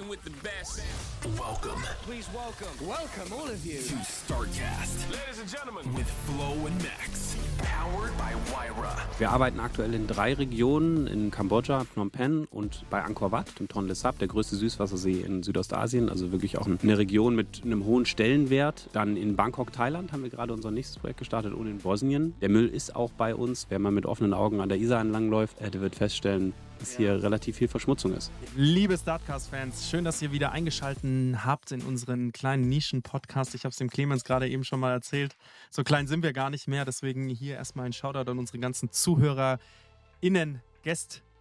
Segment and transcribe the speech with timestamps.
[0.00, 0.82] Now rocking with the best.
[1.38, 3.78] Welcome Please welcome, welcome all of you.
[3.78, 7.36] to StarCast Ladies and gentlemen, with Flo and Max.
[7.58, 8.96] Powered by Wyra.
[9.18, 13.68] Wir arbeiten aktuell in drei Regionen, in Kambodscha, Phnom Penh und bei Angkor Wat, dem
[13.68, 18.06] Tonle Sap, der größte Süßwassersee in Südostasien, also wirklich auch eine Region mit einem hohen
[18.06, 18.88] Stellenwert.
[18.92, 22.34] Dann in Bangkok, Thailand haben wir gerade unser nächstes Projekt gestartet und in Bosnien.
[22.40, 23.66] Der Müll ist auch bei uns.
[23.68, 27.58] Wer mal mit offenen Augen an der Isar entlangläuft, der wird feststellen, dass hier relativ
[27.58, 28.32] viel Verschmutzung ist.
[28.56, 31.04] Liebe Startcast-Fans, schön, dass ihr wieder eingeschaltet
[31.44, 33.54] habt in unseren kleinen Nischen-Podcast.
[33.54, 35.36] Ich habe es dem Clemens gerade eben schon mal erzählt.
[35.70, 36.84] So klein sind wir gar nicht mehr.
[36.84, 40.62] Deswegen hier erstmal ein Shoutout an unsere ganzen ZuhörerInnen,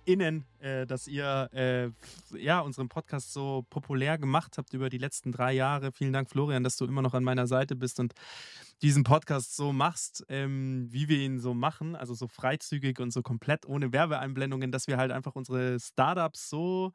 [0.10, 1.90] GästInnen, äh, dass ihr äh,
[2.38, 5.92] ja, unseren Podcast so populär gemacht habt über die letzten drei Jahre.
[5.92, 8.14] Vielen Dank, Florian, dass du immer noch an meiner Seite bist und
[8.82, 13.22] diesen Podcast so machst, ähm, wie wir ihn so machen, also so freizügig und so
[13.22, 16.94] komplett ohne Werbeeinblendungen, dass wir halt einfach unsere Startups so,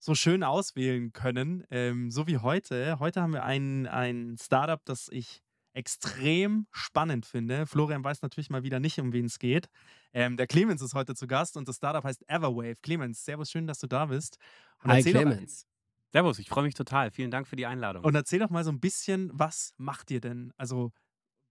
[0.00, 2.98] so schön auswählen können, ähm, so wie heute.
[2.98, 5.42] Heute haben wir ein, ein Startup, das ich
[5.78, 7.64] extrem spannend finde.
[7.64, 9.68] Florian weiß natürlich mal wieder nicht, um wen es geht.
[10.12, 12.74] Ähm, der Clemens ist heute zu Gast und das Startup heißt Everwave.
[12.82, 14.38] Clemens, servus, schön, dass du da bist.
[14.82, 15.68] Und Hi, Clemens.
[16.12, 17.12] Servus, ich freue mich total.
[17.12, 18.02] Vielen Dank für die Einladung.
[18.02, 20.52] Und erzähl doch mal so ein bisschen, was macht ihr denn?
[20.56, 20.90] Also,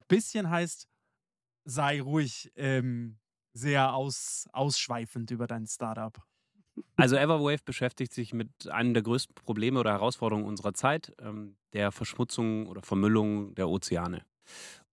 [0.10, 0.90] bisschen heißt,
[1.64, 3.20] sei ruhig ähm,
[3.54, 6.22] sehr aus, ausschweifend über dein Startup.
[6.96, 11.92] Also Everwave beschäftigt sich mit einem der größten Probleme oder Herausforderungen unserer Zeit, ähm, der
[11.92, 14.24] Verschmutzung oder Vermüllung der Ozeane.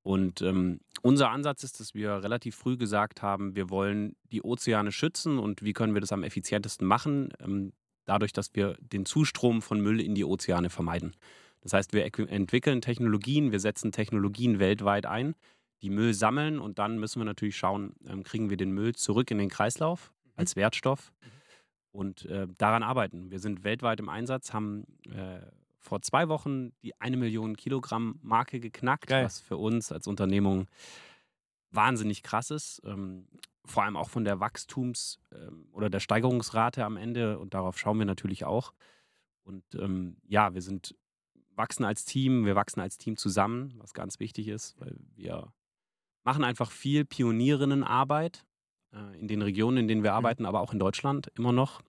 [0.02, 4.92] Und ähm, unser Ansatz ist, dass wir relativ früh gesagt haben, wir wollen die Ozeane
[4.92, 7.30] schützen und wie können wir das am effizientesten machen?
[7.40, 7.72] Ähm,
[8.04, 11.16] dadurch, dass wir den Zustrom von Müll in die Ozeane vermeiden.
[11.62, 15.34] Das heißt, wir entwickeln Technologien, wir setzen Technologien weltweit ein,
[15.80, 19.30] die Müll sammeln und dann müssen wir natürlich schauen, ähm, kriegen wir den Müll zurück
[19.30, 21.12] in den Kreislauf als Wertstoff
[21.94, 23.30] und äh, daran arbeiten.
[23.30, 25.38] Wir sind weltweit im Einsatz, haben äh,
[25.78, 29.24] vor zwei Wochen die eine Million Kilogramm Marke geknackt, Geil.
[29.24, 30.66] was für uns als Unternehmung
[31.70, 32.82] wahnsinnig krass ist.
[32.84, 33.28] Ähm,
[33.64, 37.98] vor allem auch von der Wachstums- ähm, oder der Steigerungsrate am Ende und darauf schauen
[37.98, 38.74] wir natürlich auch.
[39.44, 40.96] Und ähm, ja, wir sind
[41.54, 45.52] wachsen als Team, wir wachsen als Team zusammen, was ganz wichtig ist, weil wir
[46.24, 48.44] machen einfach viel Pionierinnenarbeit
[49.18, 51.82] in den Regionen, in denen wir arbeiten, aber auch in Deutschland immer noch.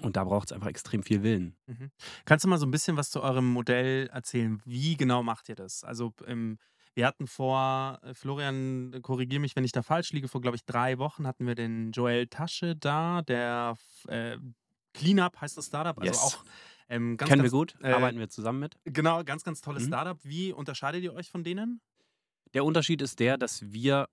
[0.00, 1.56] Und da braucht es einfach extrem viel Willen.
[1.66, 1.90] Mhm.
[2.24, 4.62] Kannst du mal so ein bisschen was zu eurem Modell erzählen?
[4.64, 5.84] Wie genau macht ihr das?
[5.84, 6.58] Also, ähm,
[6.94, 10.64] wir hatten vor, äh, Florian, korrigiere mich, wenn ich da falsch liege, vor, glaube ich,
[10.64, 13.76] drei Wochen hatten wir den Joel Tasche da, der
[14.08, 14.38] äh,
[14.94, 15.96] Cleanup heißt das Startup.
[15.98, 16.18] Also Yes.
[16.22, 16.44] auch
[16.88, 18.76] ähm, ganz, Kennen ganz, wir gut, äh, arbeiten wir zusammen mit.
[18.84, 19.88] Genau, ganz, ganz tolles Mhm.
[19.88, 20.18] Startup.
[20.24, 21.80] Wie unterscheidet ihr euch von denen?
[22.54, 24.08] Der Unterschied ist der, dass wir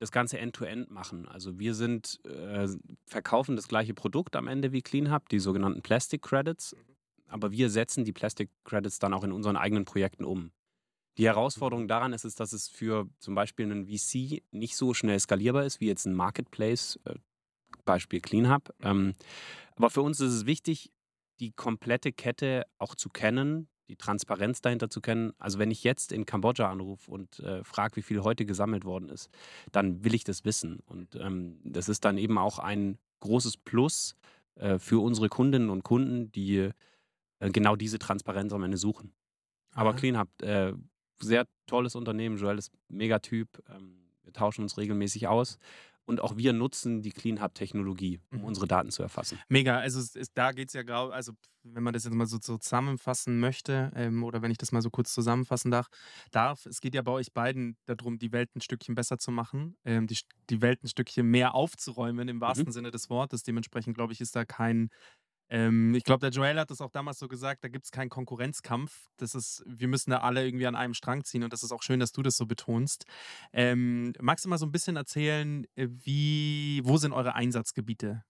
[0.00, 1.28] das Ganze end-to-end machen.
[1.28, 2.66] Also wir sind, äh,
[3.06, 6.74] verkaufen das gleiche Produkt am Ende wie CleanHub, die sogenannten Plastic Credits,
[7.28, 10.50] aber wir setzen die Plastic Credits dann auch in unseren eigenen Projekten um.
[11.18, 15.20] Die Herausforderung daran ist, es, dass es für zum Beispiel einen VC nicht so schnell
[15.20, 17.14] skalierbar ist wie jetzt ein Marketplace, äh,
[17.84, 18.74] Beispiel CleanHub.
[18.80, 19.14] Ähm,
[19.76, 20.90] aber für uns ist es wichtig,
[21.40, 25.32] die komplette Kette auch zu kennen, die Transparenz dahinter zu kennen.
[25.38, 29.08] Also wenn ich jetzt in Kambodscha anrufe und äh, frage, wie viel heute gesammelt worden
[29.08, 29.30] ist,
[29.72, 30.78] dann will ich das wissen.
[30.86, 34.14] Und ähm, das ist dann eben auch ein großes Plus
[34.54, 36.70] äh, für unsere Kundinnen und Kunden, die
[37.40, 39.12] äh, genau diese Transparenz am Ende suchen.
[39.72, 39.96] Aber Aha.
[39.96, 40.72] CleanHub, äh,
[41.18, 43.48] sehr tolles Unternehmen, Joel ist mega Typ.
[43.68, 45.58] Ähm, wir tauschen uns regelmäßig aus.
[46.10, 48.44] Und auch wir nutzen die CleanHub-Technologie, um Mhm.
[48.46, 49.38] unsere Daten zu erfassen.
[49.48, 51.32] Mega, also es ist, da geht es ja grau, also
[51.62, 54.90] wenn man das jetzt mal so, zusammenfassen möchte, ähm, oder wenn ich das mal so
[54.90, 55.88] kurz zusammenfassen darf,
[56.30, 59.76] darf, es geht ja bei euch beiden darum, die Welt ein Stückchen besser zu machen,
[59.84, 60.18] ähm, die,
[60.48, 63.42] die Welt ein Stückchen mehr aufzuräumen, im wahrsten Sinne des Wortes.
[63.42, 64.88] Dementsprechend, glaube ich, ist da kein,
[65.50, 68.08] ähm, ich glaube, der Joel hat das auch damals so gesagt, da gibt es keinen
[68.08, 69.08] Konkurrenzkampf.
[69.16, 71.82] Das ist, wir müssen da alle irgendwie an einem Strang ziehen und das ist auch
[71.82, 73.04] schön, dass du das so betonst.
[73.52, 78.22] Ähm, magst du mal so ein bisschen erzählen, äh, wie, wo sind eure Einsatzgebiete?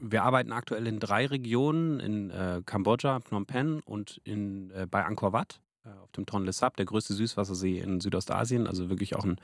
[0.00, 5.04] Wir arbeiten aktuell in drei Regionen, in äh, Kambodscha, Phnom Penh und in, äh, bei
[5.04, 9.24] Angkor Wat, äh, auf dem Tonle Sap, der größte Süßwassersee in Südostasien, also wirklich auch
[9.24, 9.36] ein,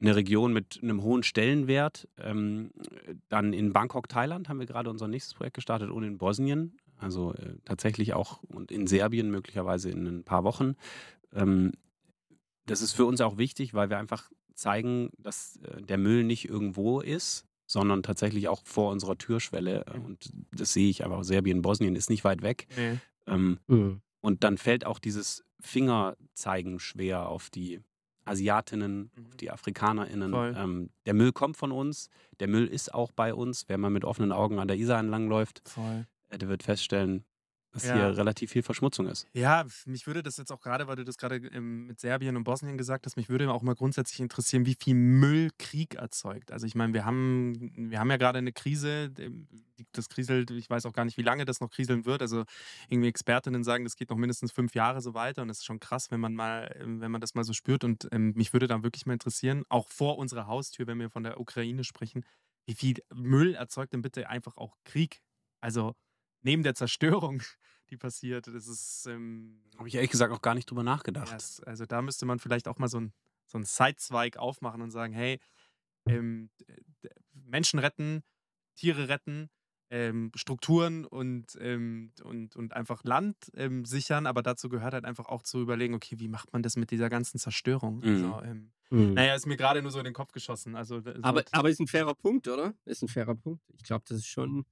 [0.00, 2.08] eine Region mit einem hohen Stellenwert.
[2.18, 2.70] Ähm,
[3.28, 6.76] dann in Bangkok, Thailand haben wir gerade unser nächstes Projekt gestartet und in Bosnien.
[6.96, 10.74] Also äh, tatsächlich auch und in Serbien möglicherweise in ein paar Wochen.
[11.34, 11.72] Ähm,
[12.66, 16.48] das ist für uns auch wichtig, weil wir einfach zeigen, dass äh, der Müll nicht
[16.48, 19.86] irgendwo ist, sondern tatsächlich auch vor unserer Türschwelle.
[19.86, 21.24] Äh, und das sehe ich aber.
[21.24, 22.66] Serbien, Bosnien ist nicht weit weg.
[22.76, 22.98] Nee.
[23.26, 24.00] Ähm, Mhm.
[24.20, 27.80] und dann fällt auch dieses Fingerzeigen schwer auf die
[28.24, 29.26] Asiatinnen, Mhm.
[29.26, 30.30] auf die AfrikanerInnen.
[30.56, 32.08] Ähm, der Müll kommt von uns,
[32.40, 33.64] der Müll ist auch bei uns.
[33.68, 36.06] Wer mal mit offenen Augen an der Isar entlangläuft, Voll.
[36.28, 37.24] äh, der wird feststellen,
[37.72, 37.92] dass Ja.
[37.94, 39.28] hier relativ viel Verschmutzung ist.
[39.32, 42.42] Ja, mich würde das jetzt auch gerade, weil du das gerade ähm, mit Serbien und
[42.44, 46.50] Bosnien gesagt hast, mich würde auch mal grundsätzlich interessieren, wie viel Müll Krieg erzeugt.
[46.50, 49.46] Also ich meine, wir haben, wir haben ja gerade eine Krise, ähm,
[49.92, 52.22] das kriselt, ich weiß auch gar nicht, wie lange das noch kriseln wird.
[52.22, 52.44] Also
[52.88, 55.78] irgendwie Expertinnen sagen, das geht noch mindestens fünf Jahre so weiter und das ist schon
[55.80, 57.84] krass, wenn man mal, ähm, wenn man das mal so spürt.
[57.84, 61.22] Und ähm, mich würde dann wirklich mal interessieren, auch vor unserer Haustür, wenn wir von
[61.22, 62.24] der Ukraine sprechen,
[62.66, 65.20] wie viel Müll erzeugt denn bitte einfach auch Krieg?
[65.60, 65.94] Also
[66.42, 67.42] neben der Zerstörung,
[67.90, 71.32] die passiert, das ist ähm, Habe ich ehrlich gesagt auch gar nicht drüber nachgedacht.
[71.36, 73.12] es- also da müsste man vielleicht auch mal so einen
[73.46, 75.40] so einen Sidezweig aufmachen und sagen, hey,
[76.06, 76.50] ähm,
[77.34, 78.22] Menschen retten,
[78.76, 79.50] Tiere retten,
[79.90, 85.26] ähm, Strukturen und, ähm, und, und einfach Land ähm, sichern, aber dazu gehört halt einfach
[85.26, 88.02] auch zu überlegen, okay, wie macht man das mit dieser ganzen Zerstörung?
[88.04, 88.12] Mhm.
[88.12, 89.14] Also, ähm, Mhm.
[89.14, 90.76] naja, ist mir gerade nur so in den Kopf geschossen.
[90.76, 92.74] Also, so- Aber, aber ist ein fairer Punkt, oder?
[92.84, 93.62] Ist ein fairer Punkt.
[93.76, 94.64] Ich glaube, das ist schon.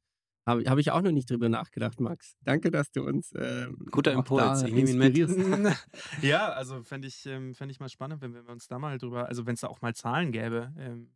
[0.49, 2.39] Habe hab ich auch noch nicht drüber nachgedacht, Max.
[2.43, 3.35] Danke, dass du uns.
[3.37, 5.19] Ähm, Guter Impuls, ich nehme ihn mit.
[5.19, 5.87] inspirierst.
[6.23, 9.29] ja, also fände ich, ähm, fänd ich mal spannend, wenn wir uns da mal drüber,
[9.29, 10.73] also wenn es da auch mal Zahlen gäbe.
[10.79, 11.11] Ähm,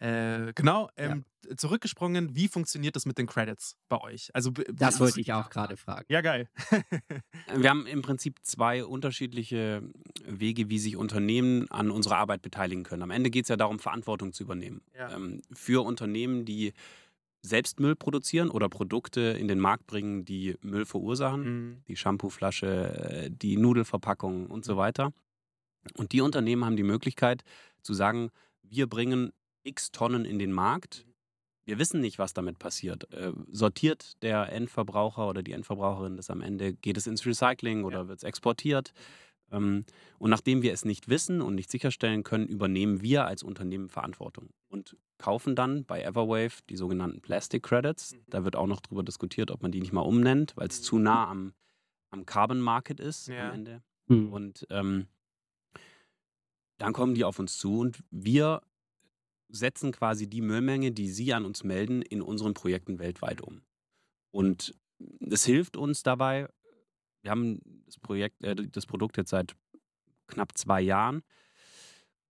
[0.00, 1.24] äh, genau, ähm,
[1.56, 4.28] zurückgesprungen, wie funktioniert das mit den Credits bei euch?
[4.34, 6.04] Also, Das wollte ich auch gerade fragen.
[6.10, 6.50] Ja, geil.
[7.56, 9.82] Wir haben im Prinzip zwei unterschiedliche
[10.26, 13.02] Wege, wie sich Unternehmen an unserer Arbeit beteiligen können.
[13.02, 14.82] Am Ende geht es ja darum, Verantwortung zu übernehmen.
[14.94, 15.14] Ja.
[15.16, 16.74] Ähm, für Unternehmen, die
[17.42, 21.42] selbst Müll produzieren oder Produkte in den Markt bringen, die Müll verursachen.
[21.42, 21.76] Mhm.
[21.88, 25.12] Die Shampooflasche, äh, die Nudelverpackung und so weiter.
[25.94, 27.44] Und die Unternehmen haben die Möglichkeit
[27.82, 28.30] zu sagen,
[28.62, 29.32] wir bringen
[29.62, 31.06] x Tonnen in den Markt.
[31.64, 33.12] Wir wissen nicht, was damit passiert.
[33.12, 36.72] Äh, sortiert der Endverbraucher oder die Endverbraucherin das am Ende?
[36.72, 38.92] Geht es ins Recycling oder wird es exportiert?
[39.50, 39.84] Ähm,
[40.18, 44.50] und nachdem wir es nicht wissen und nicht sicherstellen können, übernehmen wir als Unternehmen Verantwortung
[44.68, 48.16] und kaufen dann bei Everwave die sogenannten Plastic Credits.
[48.28, 50.98] Da wird auch noch darüber diskutiert, ob man die nicht mal umnennt, weil es zu
[50.98, 51.52] nah am,
[52.10, 53.48] am Carbon Market ist Ja.
[53.48, 53.82] am Ende.
[54.06, 54.32] Mhm.
[54.32, 55.06] Und ähm,
[56.78, 58.62] dann kommen die auf uns zu und wir
[59.48, 63.62] setzen quasi die Müllmenge, die sie an uns melden, in unseren Projekten weltweit um.
[64.30, 66.48] Und das hilft uns dabei.
[67.28, 69.54] Wir haben das Projekt, äh, das Produkt jetzt seit
[70.28, 71.22] knapp zwei Jahren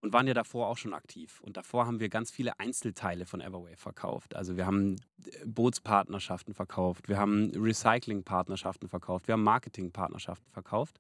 [0.01, 1.41] und waren ja davor auch schon aktiv.
[1.41, 4.35] Und davor haben wir ganz viele Einzelteile von Everway verkauft.
[4.35, 10.99] Also wir haben äh, Bootspartnerschaften verkauft, wir haben Recyclingpartnerschaften verkauft, wir haben Marketingpartnerschaften verkauft.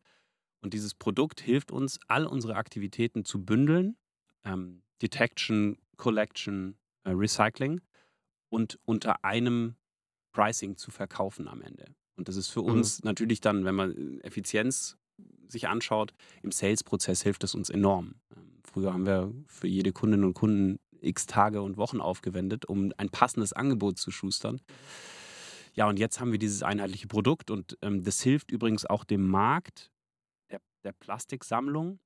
[0.61, 3.97] Und dieses Produkt hilft uns, all unsere Aktivitäten zu bündeln.
[4.45, 7.81] Ähm, Detection, Collection, äh, Recycling
[8.49, 9.75] und unter einem
[10.31, 11.98] Pricing zu verkaufen am Ende.
[12.19, 14.97] Und das ist für uns natürlich dann, wenn man Effizienz
[15.47, 16.12] sich anschaut,
[16.43, 18.17] im Sales-Prozess hilft es uns enorm.
[18.37, 22.93] Ähm, früher haben wir für jede Kundin und Kunden x Tage und Wochen aufgewendet, um
[22.97, 24.61] ein passendes Angebot zu schustern.
[25.75, 29.26] Ja, und jetzt haben wir dieses einheitliche Produkt und ähm, das hilft übrigens auch dem
[29.28, 29.92] Markt
[30.50, 32.00] der, der Plastiksammlung,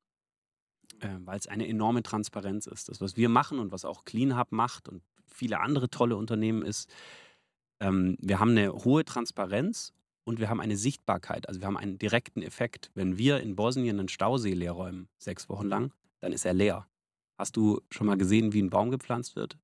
[1.01, 2.91] äh, weil es eine enorme Transparenz ist.
[2.91, 6.93] Das, was wir machen und was auch CleanHub macht und viele andere tolle Unternehmen ist,
[7.81, 11.49] ähm, wir haben eine hohe Transparenz und wir haben eine Sichtbarkeit.
[11.49, 12.91] Also wir haben einen direkten Effekt.
[12.95, 16.87] Wenn wir in Bosnien einen Stausee leer räumen, sechs Wochen lang, dann ist er leer.
[17.39, 19.59] Hast du schon mal gesehen, wie ein Baum gepflanzt wird?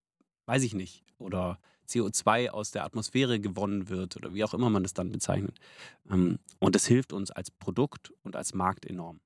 [0.46, 1.04] Weiß ich nicht.
[1.18, 5.58] Oder CO2 aus der Atmosphäre gewonnen wird oder wie auch immer man das dann bezeichnet.
[6.10, 9.20] Ähm, und das hilft uns als Produkt und als Markt enorm.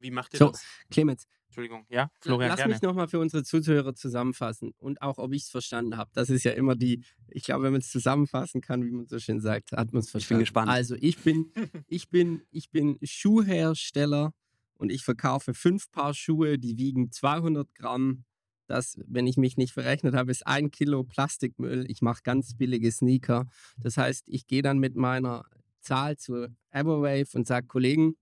[0.00, 0.64] Wie macht ihr So, das?
[0.90, 1.86] Clemens, Entschuldigung.
[1.88, 2.72] Ja, Florian, lass gerne.
[2.74, 6.10] mich nochmal für unsere Zuhörer zusammenfassen und auch, ob ich es verstanden habe.
[6.14, 9.18] Das ist ja immer die, ich glaube, wenn man es zusammenfassen kann, wie man so
[9.18, 10.40] schön sagt, hat man es verstanden.
[10.40, 10.70] gespannt.
[10.70, 11.52] Also ich bin,
[11.88, 14.32] ich bin, ich bin Schuhhersteller
[14.76, 18.24] und ich verkaufe fünf Paar Schuhe, die wiegen 200 Gramm.
[18.66, 21.86] Das, wenn ich mich nicht verrechnet habe, ist ein Kilo Plastikmüll.
[21.90, 23.46] Ich mache ganz billige Sneaker.
[23.78, 25.46] Das heißt, ich gehe dann mit meiner
[25.80, 28.16] Zahl zu Everwave und sage, Kollegen,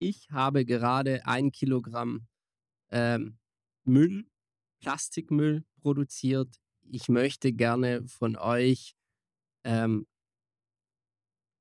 [0.00, 2.26] ich habe gerade ein Kilogramm
[2.90, 3.38] ähm,
[3.84, 4.26] Müll,
[4.80, 6.56] Plastikmüll produziert.
[6.82, 8.94] Ich möchte gerne von euch
[9.64, 10.06] ähm,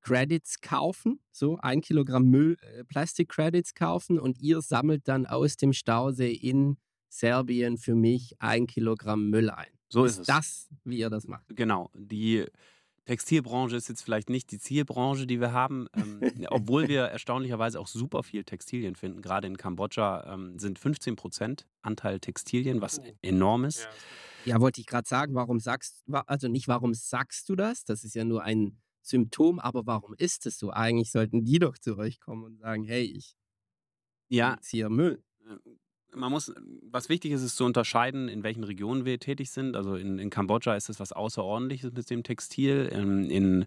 [0.01, 5.73] Credits kaufen, so ein Kilogramm Müll, äh, Plastik-Credits kaufen und ihr sammelt dann aus dem
[5.73, 6.77] Stausee in
[7.09, 9.71] Serbien für mich ein Kilogramm Müll ein.
[9.89, 10.27] So ist ist es.
[10.27, 11.45] das, wie ihr das macht?
[11.49, 11.89] Genau.
[11.93, 12.45] Die
[13.09, 17.87] Textilbranche ist jetzt vielleicht nicht die Zielbranche, die wir haben, ähm, obwohl wir erstaunlicherweise auch
[17.87, 19.23] super viel Textilien finden.
[19.23, 23.89] Gerade in Kambodscha ähm, sind 15 Prozent Anteil Textilien, was enorm ist.
[24.45, 27.83] Ja, wollte ich gerade sagen, warum sagst also nicht warum sagst du das?
[27.83, 30.69] Das ist ja nur ein Symptom, aber warum ist es so?
[30.69, 33.35] Eigentlich sollten die doch zu euch kommen und sagen, hey, ich
[34.27, 35.23] Ja, ziehe Müll.
[36.15, 39.75] Man muss, was wichtig ist, ist zu unterscheiden, in welchen Regionen wir tätig sind.
[39.75, 42.85] Also in, in Kambodscha ist es was Außerordentliches mit dem Textil.
[42.85, 43.65] In, in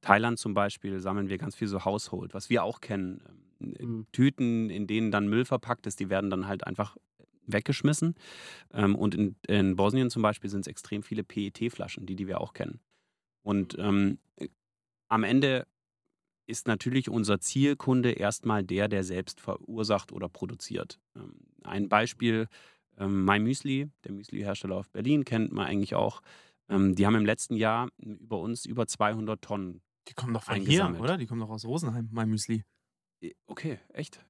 [0.00, 3.20] Thailand zum Beispiel sammeln wir ganz viel so Household, was wir auch kennen.
[3.28, 4.06] Ähm, Mhm.
[4.12, 6.96] Tüten, in denen dann Müll verpackt ist, die werden dann halt einfach
[7.46, 8.14] weggeschmissen.
[8.72, 12.40] Ähm, und in, in Bosnien zum Beispiel sind es extrem viele PET-Flaschen, die, die wir
[12.40, 12.80] auch kennen.
[13.42, 14.18] Und ähm,
[15.08, 15.66] am Ende
[16.46, 21.00] ist natürlich unser Zielkunde erstmal der, der selbst verursacht oder produziert.
[21.16, 22.48] Ähm, ein Beispiel,
[22.98, 26.20] ähm, My Müsli, der Müsli-Hersteller auf Berlin, kennt man eigentlich auch.
[26.68, 29.82] Ähm, die haben im letzten Jahr über uns über 200 Tonnen.
[30.08, 31.16] Die kommen doch von hier, oder?
[31.16, 32.64] Die kommen doch aus Rosenheim, mein Müsli.
[33.46, 34.24] Okay, echt?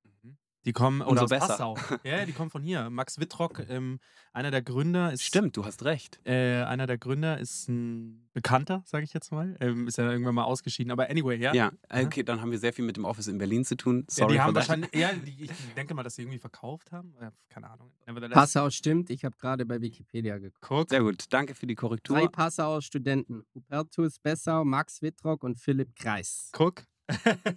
[0.65, 1.47] Die kommen Umso oder aus besser.
[1.47, 1.77] Passau.
[2.05, 2.91] Ja, die kommen von hier.
[2.91, 3.99] Max Wittrock, ähm,
[4.33, 6.21] einer der Gründer, ist Stimmt, du hast recht.
[6.25, 9.57] Äh, einer der Gründer ist ein Bekannter, sage ich jetzt mal.
[9.61, 10.91] Ähm, ist ja irgendwann mal ausgeschieden.
[10.91, 11.55] Aber anyway, ja.
[11.55, 14.07] Ja, äh, okay, dann haben wir sehr viel mit dem Office in Berlin zu tun.
[14.09, 17.15] Ja, Sorry die haben wahrscheinlich, ja, die, ich denke mal, dass sie irgendwie verkauft haben.
[17.21, 17.93] Ja, keine Ahnung.
[18.31, 20.61] Passau stimmt, ich habe gerade bei Wikipedia geguckt.
[20.61, 20.91] guck.
[20.91, 22.17] Sehr gut, danke für die Korrektur.
[22.17, 26.51] Drei Passauer Studenten, Hubertus Bessau, Max Wittrock und Philipp Kreis.
[26.53, 26.85] Guck.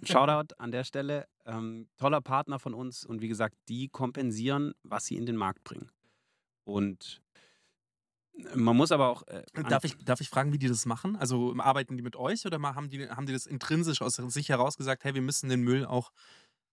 [0.02, 1.26] Shoutout an der Stelle.
[1.46, 5.64] Ähm, toller Partner von uns und wie gesagt, die kompensieren, was sie in den Markt
[5.64, 5.90] bringen.
[6.64, 7.22] Und
[8.54, 9.26] man muss aber auch.
[9.26, 11.16] Äh, Darf ich, darf ich fragen, wie die das machen?
[11.16, 14.48] Also arbeiten die mit euch oder mal haben, die, haben die das intrinsisch aus sich
[14.48, 16.12] heraus gesagt, hey, wir müssen den Müll auch.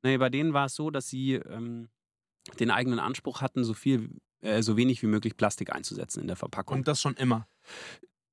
[0.03, 1.89] Nee, bei denen war es so, dass sie ähm,
[2.60, 4.10] den eigenen Anspruch hatten, so viel,
[4.41, 6.77] äh, so wenig wie möglich Plastik einzusetzen in der Verpackung.
[6.77, 7.48] Und das schon immer.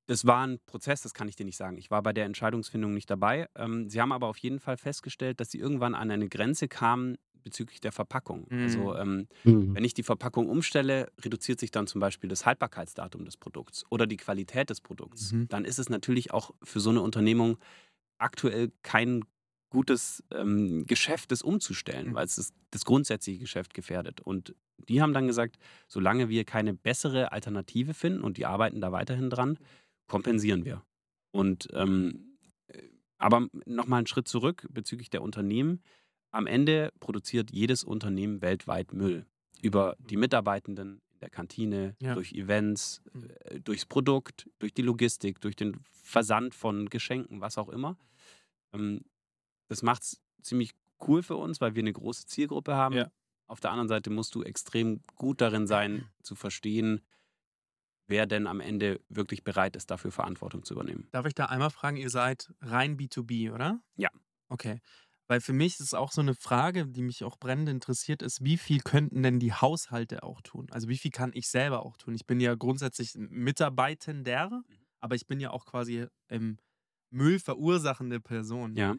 [0.09, 1.79] Das war ein Prozess, das kann ich dir nicht sagen.
[1.79, 3.49] Ich war bei der Entscheidungsfindung nicht dabei.
[3.57, 7.17] Ähm, sie haben aber auf jeden Fall festgestellt, dass sie irgendwann an eine Grenze kamen
[7.45, 8.47] bezüglich der Verpackung.
[8.51, 8.63] Mhm.
[8.63, 9.75] Also ähm, Mhm.
[9.75, 14.07] wenn ich die Verpackung umstelle, reduziert sich dann zum Beispiel das Haltbarkeitsdatum des Produkts oder
[14.07, 15.33] die Qualität des Produkts.
[15.33, 15.49] Mhm.
[15.49, 17.59] Dann ist es natürlich auch für so eine Unternehmung
[18.19, 19.25] aktuell kein
[19.71, 22.15] gutes ähm, Geschäft, das umzustellen, Mhm.
[22.15, 24.21] weil es das, das grundsätzliche Geschäft gefährdet.
[24.21, 24.55] Und
[24.89, 25.57] die haben dann gesagt,
[25.89, 29.59] solange wir keine bessere Alternative finden und die arbeiten da weiterhin dran,
[30.09, 30.85] kompensieren wir.
[31.31, 32.37] Und ähm,
[32.69, 32.83] äh,
[33.19, 35.83] aber nochmal einen Schritt zurück bezüglich der Unternehmen.
[36.31, 39.27] Am Ende produziert jedes Unternehmen weltweit Müll.
[39.63, 42.15] Über die Mitarbeitenden in der Kantine, Ja.
[42.15, 43.29] durch Events, Mhm.
[43.45, 47.97] äh, durchs Produkt, durch die Logistik, durch den Versand von Geschenken, was auch immer.
[48.73, 49.03] Ähm,
[49.69, 50.73] das macht es ziemlich
[51.07, 52.97] cool für uns, weil wir eine große Zielgruppe haben.
[52.97, 53.11] Ja.
[53.47, 57.03] Auf der anderen Seite musst du extrem gut darin sein, zu verstehen,
[58.13, 61.09] wer denn am Ende wirklich bereit ist, dafür Verantwortung zu übernehmen.
[61.11, 63.81] Darf ich da einmal fragen, ihr seid rein B2B, oder?
[63.97, 64.11] Ja.
[64.49, 64.79] Okay.
[65.29, 68.59] Weil für mich ist auch so eine Frage, die mich auch brennend interessiert, ist, wie
[68.59, 70.67] viel könnten denn die Haushalte auch tun?
[70.71, 72.15] Also wie viel kann ich selber auch tun?
[72.15, 74.63] Ich bin ja grundsätzlich Mitarbeitender, Mhm.
[75.01, 76.59] aber ich bin ja auch quasi ähm,
[77.11, 78.77] Müll verursachende Person.
[78.77, 78.97] Ja.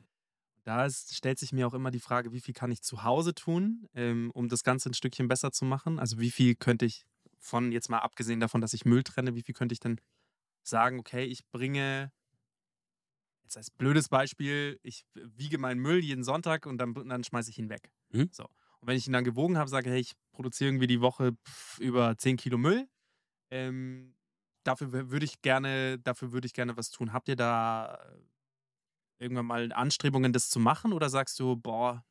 [0.63, 3.35] Da ist, stellt sich mir auch immer die Frage, wie viel kann ich zu Hause
[3.35, 5.99] tun, ähm, um das Ganze ein Stückchen besser zu machen?
[5.99, 7.05] Also wie viel könnte ich
[7.43, 9.99] von, jetzt mal abgesehen davon, dass ich Müll trenne, wie viel könnte ich denn
[10.63, 12.11] sagen, okay, ich bringe,
[13.43, 17.59] jetzt als blödes Beispiel, ich wiege meinen Müll jeden Sonntag und dann, dann schmeiße ich
[17.59, 17.91] ihn weg.
[18.11, 18.29] Mhm.
[18.31, 18.43] So.
[18.45, 21.79] Und wenn ich ihn dann gewogen habe, sage, hey, ich produziere irgendwie die Woche pf,
[21.79, 22.87] über 10 Kilo Müll,
[23.51, 24.15] ähm,
[24.63, 27.13] dafür wür- würde ich gerne, dafür würde ich gerne was tun.
[27.13, 27.99] Habt ihr da
[29.19, 30.93] irgendwann mal Anstrebungen, das zu machen?
[30.93, 32.03] Oder sagst du, boah,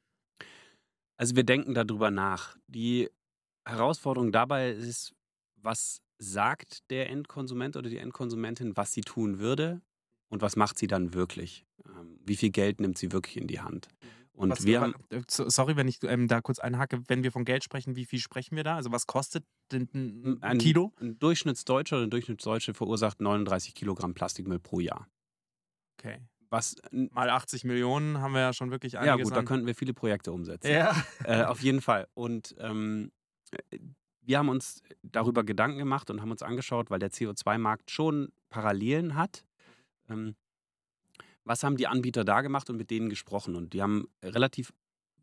[1.17, 2.57] Also wir denken darüber nach.
[2.67, 3.11] Die
[3.65, 5.15] Herausforderung dabei ist,
[5.63, 9.81] was sagt der Endkonsument oder die Endkonsumentin, was sie tun würde
[10.29, 11.65] und was macht sie dann wirklich?
[11.87, 13.89] Ähm, wie viel Geld nimmt sie wirklich in die Hand?
[14.35, 17.33] Und was, wir haben, äh, so- sorry, wenn ich ähm, da kurz einhacke, wenn wir
[17.33, 18.77] von Geld sprechen, wie viel sprechen wir da?
[18.77, 20.93] Also was kostet denn ein, ein ein, Kilo?
[21.01, 25.07] ein Durchschnittsdeutscher oder eine Durchschnittsdeutsche verursacht 39 Kilogramm Plastikmüll pro Jahr.
[25.99, 26.19] Okay.
[26.49, 29.47] Was, Mal 80 Millionen haben wir ja schon wirklich ja einiges gut, da an.
[29.47, 30.71] könnten wir viele Projekte umsetzen.
[30.71, 30.95] Ja.
[31.25, 32.09] Äh, auf jeden Fall.
[32.15, 33.11] Und ähm,
[33.71, 33.79] äh,
[34.23, 39.17] wir haben uns darüber Gedanken gemacht und haben uns angeschaut, weil der CO2-Markt schon Parallelen
[39.17, 39.45] hat.
[40.09, 40.37] Ähm,
[41.45, 43.57] was haben die Anbieter da gemacht und mit denen gesprochen?
[43.57, 44.73] Und die haben relativ,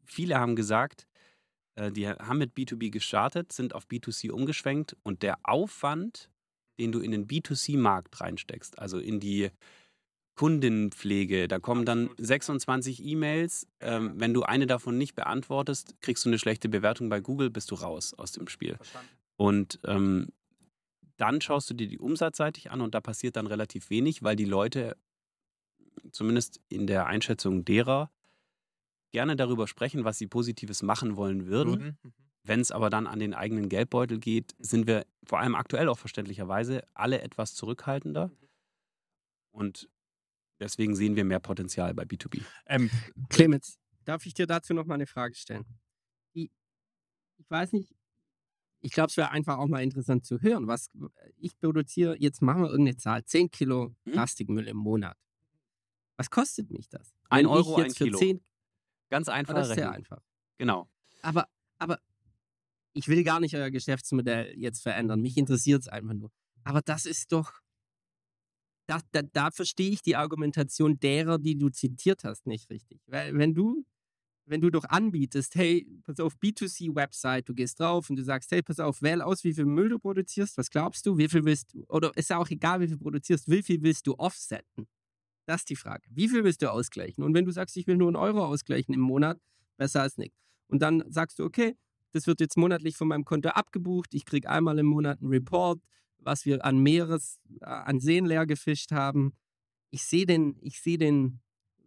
[0.06, 1.08] viele haben gesagt,
[1.76, 6.30] äh, die haben mit B2B gestartet, sind auf B2C umgeschwenkt und der Aufwand,
[6.80, 9.50] den du in den B2C-Markt reinsteckst, also in die
[10.40, 13.68] Kundinnenpflege, da kommen dann 26 E-Mails.
[13.82, 17.70] Ähm, wenn du eine davon nicht beantwortest, kriegst du eine schlechte Bewertung bei Google, bist
[17.72, 18.78] du raus aus dem Spiel.
[19.36, 20.30] Und ähm,
[21.18, 24.46] dann schaust du dir die umsatzseitig an und da passiert dann relativ wenig, weil die
[24.46, 24.96] Leute,
[26.12, 28.10] zumindest in der Einschätzung derer,
[29.12, 31.74] gerne darüber sprechen, was sie Positives machen wollen würden.
[31.74, 31.98] Würden.
[32.02, 32.14] Mhm.
[32.46, 36.00] Wenn es aber dann an den eigenen Geldbeutel geht, sind wir vor allem aktuell auch
[36.00, 38.32] verständlicherweise alle etwas zurückhaltender.
[39.52, 39.90] Und
[40.60, 42.42] deswegen sehen wir mehr Potenzial bei B2B.
[42.68, 42.90] Ähm,
[43.30, 45.66] Clemens, darf ich dir dazu noch mal eine Frage stellen?
[46.34, 46.50] Ich,
[47.38, 47.96] ich weiß nicht,
[48.82, 50.90] ich glaube, es wäre einfach auch mal interessant zu hören, was
[51.38, 54.14] ich produziere, jetzt machen wir irgendeine Zahl, 10 Kilo Hm?
[54.14, 55.18] Plastikmüll im Monat.
[56.18, 57.14] Was kostet mich das?
[57.30, 58.18] Ein Wenn Euro, ein jetzt für Kilo.
[58.18, 58.42] 10,
[59.10, 59.54] Ganz einfach.
[59.54, 60.22] das ist sehr einfach.
[60.58, 60.90] Genau.
[61.22, 61.48] Aber,
[61.78, 62.00] aber
[62.94, 65.22] ich will gar nicht euer Geschäftsmodell jetzt verändern.
[65.22, 66.32] Mich interessiert es einfach nur.
[66.64, 67.54] Aber das ist doch.
[68.90, 73.00] Da, da, da verstehe ich die Argumentation derer, die du zitiert hast, nicht richtig.
[73.06, 73.86] Weil wenn du,
[74.46, 78.64] wenn du doch anbietest, hey, pass auf, B2C-Website, du gehst drauf und du sagst, hey,
[78.64, 81.72] pass auf, wähl aus, wie viel Müll du produzierst, was glaubst du, wie viel willst
[81.72, 84.88] du, oder ist auch egal, wie viel du produzierst, wie viel willst du offsetten?
[85.46, 86.10] Das ist die Frage.
[86.10, 87.24] Wie viel willst du ausgleichen?
[87.24, 89.40] Und wenn du sagst, ich will nur einen Euro ausgleichen im Monat,
[89.78, 90.40] besser als nichts.
[90.68, 91.78] Und dann sagst du, okay,
[92.12, 94.16] das wird jetzt monatlich von meinem Konto abgebucht.
[94.16, 95.80] Ich kriege einmal im Monat einen Report,
[96.20, 99.34] was wir an Meeres, äh, an Seen leer gefischt haben.
[99.92, 101.42] Ich sehe den, ich sehe den,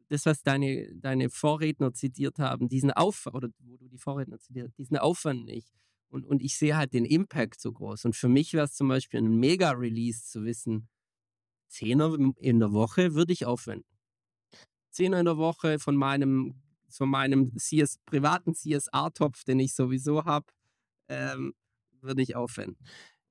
[0.09, 4.77] das, was deine, deine Vorredner zitiert haben, diesen Aufwand, oder wo du die Vorredner zitiert,
[4.79, 5.73] diesen Aufwand nicht.
[6.09, 8.05] Und, und ich sehe halt den Impact so groß.
[8.05, 10.89] Und für mich wäre es zum Beispiel ein Mega-Release zu wissen,
[11.69, 13.89] Zehner in der Woche würde ich aufwenden.
[14.91, 16.61] Zehner in der Woche von meinem,
[16.91, 20.53] von meinem CS, privaten CSR-Topf, den ich sowieso habe,
[21.09, 21.55] ähm,
[22.03, 22.77] würde ich aufwenden.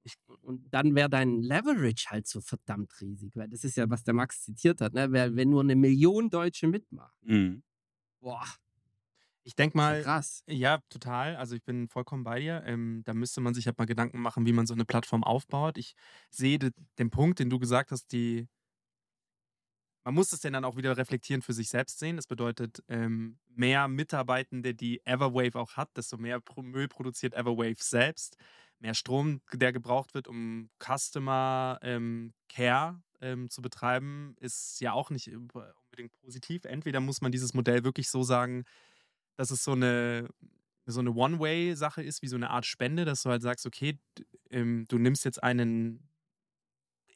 [0.03, 4.03] Ich, und dann wäre dein Leverage halt so verdammt riesig, weil das ist ja, was
[4.03, 5.11] der Max zitiert hat, ne?
[5.11, 7.61] Weil, wenn nur eine Million Deutsche mitmachen, Mhm.
[8.21, 8.45] boah,
[9.43, 10.43] ich denke mal, krass.
[10.47, 11.35] Ja, total.
[11.37, 12.63] Also ich bin vollkommen bei dir.
[12.65, 15.77] Ähm, da müsste man sich halt mal Gedanken machen, wie man so eine Plattform aufbaut.
[15.77, 15.95] Ich
[16.29, 18.47] sehe de, den Punkt, den du gesagt hast, die
[20.03, 22.15] man muss es denn dann auch wieder reflektieren für sich selbst sehen.
[22.15, 28.37] Das bedeutet, ähm, mehr Mitarbeitende, die Everwave auch hat, desto mehr Müll produziert Everwave selbst.
[28.81, 35.11] Mehr Strom, der gebraucht wird, um Customer ähm, Care ähm, zu betreiben, ist ja auch
[35.11, 36.65] nicht unbedingt positiv.
[36.65, 38.65] Entweder muss man dieses Modell wirklich so sagen,
[39.37, 40.27] dass es so eine,
[40.87, 43.99] so eine One-Way-Sache ist, wie so eine Art Spende, dass du halt sagst, okay,
[44.49, 46.09] ähm, du nimmst jetzt einen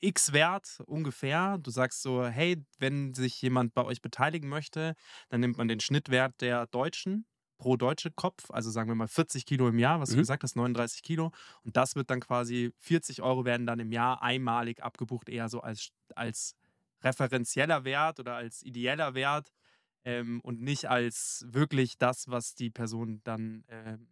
[0.02, 1.58] X-Wert ungefähr.
[1.58, 4.94] Du sagst so, hey, wenn sich jemand bei euch beteiligen möchte,
[5.30, 7.26] dann nimmt man den Schnittwert der Deutschen
[7.58, 10.22] pro deutsche Kopf, also sagen wir mal 40 Kilo im Jahr, was du Mhm.
[10.22, 11.32] gesagt hast, 39 Kilo.
[11.64, 15.62] Und das wird dann quasi, 40 Euro werden dann im Jahr einmalig abgebucht, eher so
[15.62, 16.56] als, als
[17.04, 19.52] referenzieller Wert oder als ideeller Wert
[20.06, 24.08] ähm, und nicht als wirklich das, was die Person dann ähm,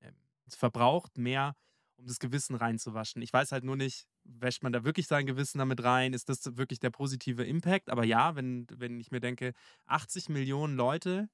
[0.00, 0.14] ähm,
[0.48, 1.56] verbraucht, mehr
[1.96, 3.22] um das Gewissen reinzuwaschen.
[3.22, 6.12] Ich weiß halt nur nicht, wäscht man da wirklich sein Gewissen damit rein?
[6.12, 7.90] Ist das wirklich der positive Impact?
[7.90, 9.52] Aber ja, wenn, wenn ich mir denke,
[9.86, 11.28] 80 Millionen Leute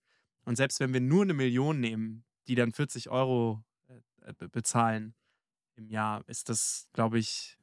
[0.45, 3.63] und selbst wenn wir nur eine Million nehmen, die dann 40 Euro
[4.23, 5.15] äh, be- bezahlen
[5.77, 7.59] im Jahr, ist das, glaube ich.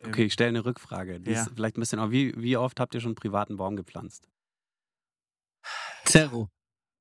[0.00, 1.20] ähm, Okay, ich stelle eine Rückfrage.
[1.20, 1.42] Die Ja.
[1.42, 4.28] ist vielleicht ein bisschen auch, wie, wie oft habt ihr schon einen privaten Baum gepflanzt?
[6.04, 6.48] Zero.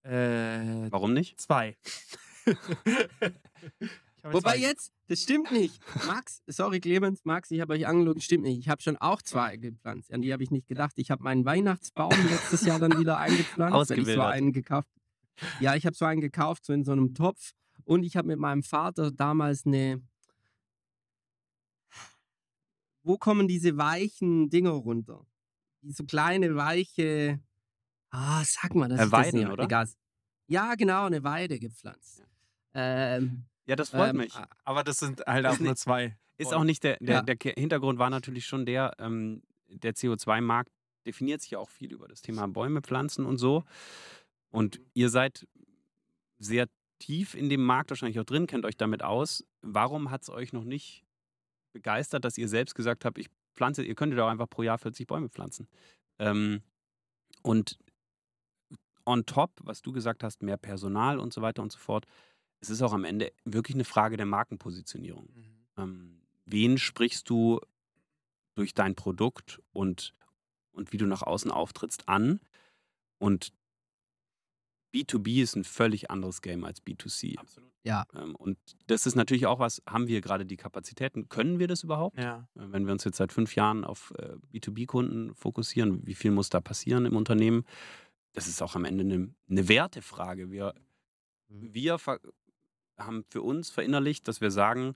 [0.03, 1.39] Äh, Warum nicht?
[1.39, 1.77] zwei.
[4.33, 4.57] Wobei zwei.
[4.57, 5.79] jetzt, das stimmt nicht.
[6.07, 8.57] Max, sorry Clemens, Max, ich habe euch angelogen, stimmt nicht.
[8.59, 10.11] Ich habe schon auch zwei gepflanzt.
[10.11, 10.93] An die habe ich nicht gedacht.
[10.97, 14.88] Ich habe meinen Weihnachtsbaum letztes Jahr dann wieder eingepflanzt, ich so einen gekauft.
[15.59, 17.51] Ja, ich habe so einen gekauft, so in so einem Topf.
[17.83, 20.01] Und ich habe mit meinem Vater damals eine.
[23.03, 25.25] Wo kommen diese weichen Dinger runter?
[25.83, 27.39] So kleine, weiche.
[28.09, 29.63] Ah, sag mal, das Äh, ist das Weiden, nicht- oder?
[29.65, 29.88] Egal.
[30.47, 32.23] Ja, genau, eine Weide gepflanzt.
[32.73, 34.34] Ähm, Ja, das freut ähm, mich.
[34.63, 36.17] Aber das sind halt auch nur zwei.
[36.38, 37.21] Ist auch nicht der, der, Ja.
[37.21, 40.71] der Hintergrund war natürlich schon der, ähm, der CO2-Markt
[41.06, 43.63] definiert sich ja auch viel über das Thema Bäume pflanzen und so.
[44.49, 45.47] Und ihr seid
[46.39, 46.67] sehr
[46.99, 49.45] tief in dem Markt wahrscheinlich auch drin, kennt euch damit aus.
[49.62, 51.06] Warum hat es euch noch nicht
[51.73, 55.08] begeistert, dass ihr selbst gesagt habt, ich pflanze, ihr könntet auch einfach pro Jahr 40
[55.08, 55.67] Bäume pflanzen?
[56.19, 56.62] Ähm,
[57.41, 57.78] und
[59.06, 62.06] on top, was du gesagt hast, mehr Personal und so weiter und so fort,
[62.65, 65.30] es ist auch am Ende wirklich eine Frage der Markenpositionierung.
[65.78, 67.60] Ähm, wen sprichst du
[68.56, 70.13] durch dein Produkt und,
[70.71, 72.39] und wie du nach außen auftrittst an?
[73.17, 73.54] Und
[74.93, 77.38] B2B ist ein völlig anderes Game als B2C.
[77.38, 77.71] Absolut.
[77.84, 78.06] Ja.
[78.15, 81.30] Ähm, und das ist natürlich auch was, haben wir gerade die Kapazitäten?
[81.30, 82.17] Können wir das überhaupt?
[82.17, 82.47] Ja.
[82.56, 86.49] Äh, Wenn wir uns jetzt seit fünf Jahren auf äh, B2B-Kunden fokussieren, wie viel muss
[86.49, 87.65] da passieren im Unternehmen?
[88.34, 90.49] Das ist auch am Ende eine, eine Wertefrage.
[90.49, 90.73] Wir,
[91.47, 92.19] wir ver
[92.97, 94.95] haben für uns verinnerlicht, dass wir sagen,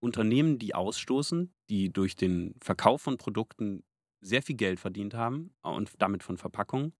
[0.00, 3.84] Unternehmen, die ausstoßen, die durch den Verkauf von Produkten
[4.22, 6.94] sehr viel Geld verdient haben und damit von Verpackungen,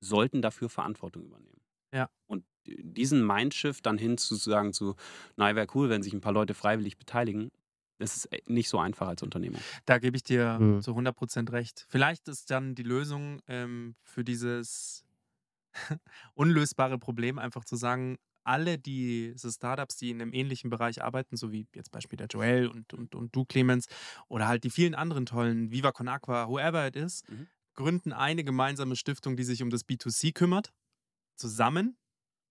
[0.00, 1.60] sollten dafür Verantwortung übernehmen.
[1.92, 2.10] Ja.
[2.26, 4.96] Und diesen Mindshift dann hin zu sagen zu,
[5.36, 7.50] na, wäre cool, wenn sich ein paar Leute freiwillig beteiligen,
[7.98, 9.60] das ist äh, nicht so einfach als Unternehmung.
[9.86, 10.82] Da gebe ich dir Mhm.
[10.82, 11.86] zu 100% recht.
[11.88, 15.04] Vielleicht ist dann die Lösung ähm, für dieses
[16.34, 21.52] unlösbare Problem einfach zu sagen, alle diese Startups, die in einem ähnlichen Bereich arbeiten, so
[21.52, 23.86] wie jetzt Beispiel der Joel und, und, und du, Clemens,
[24.28, 27.48] oder halt die vielen anderen tollen, Viva Con Aqua, whoever it is, Mhm.
[27.74, 30.72] gründen eine gemeinsame Stiftung, die sich um das B2C kümmert,
[31.36, 31.98] zusammen,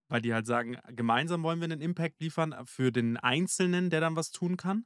[0.10, 4.16] weil die halt sagen, gemeinsam wollen wir einen Impact liefern für den Einzelnen, der dann
[4.16, 4.86] was tun kann.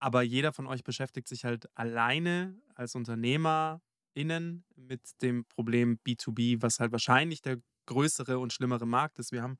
[0.00, 6.78] Aber jeder von euch beschäftigt sich halt alleine als UnternehmerInnen mit dem Problem B2B, was
[6.80, 9.32] halt wahrscheinlich der größere und schlimmere Markt ist.
[9.32, 9.58] Wir haben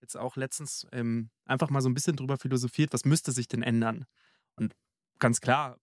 [0.00, 3.62] jetzt auch letztens ähm, einfach mal so ein bisschen drüber philosophiert, was müsste sich denn
[3.62, 4.06] ändern?
[4.56, 4.74] Und
[5.18, 5.78] ganz klar,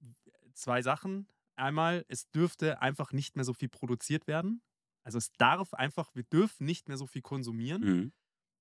[0.54, 1.28] zwei Sachen.
[1.56, 4.62] Einmal, es dürfte einfach nicht mehr so viel produziert werden.
[5.04, 7.82] Also es darf einfach, wir dürfen nicht mehr so viel konsumieren.
[7.82, 8.14] Mhm.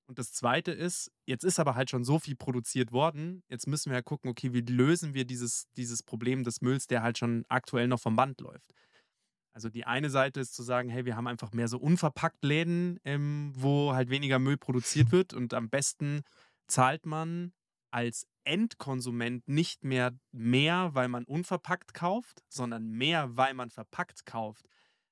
[0.09, 3.43] Und das Zweite ist, jetzt ist aber halt schon so viel produziert worden.
[3.49, 7.03] Jetzt müssen wir ja gucken, okay, wie lösen wir dieses, dieses Problem des Mülls, der
[7.03, 8.73] halt schon aktuell noch vom Band läuft.
[9.57, 13.01] Also die eine Seite ist zu sagen, hey, wir haben einfach mehr so unverpackt Läden,
[13.05, 16.25] ähm, wo halt weniger Müll produziert wird und am besten
[16.67, 17.55] zahlt man
[17.91, 24.67] als Endkonsument nicht mehr mehr, weil man unverpackt kauft, sondern mehr, weil man verpackt kauft.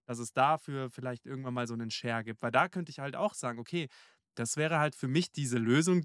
[0.05, 2.43] Dass es dafür vielleicht irgendwann mal so einen Share gibt.
[2.43, 3.89] Weil da könnte ich halt auch sagen, okay,
[4.35, 6.05] das wäre halt für mich diese Lösung,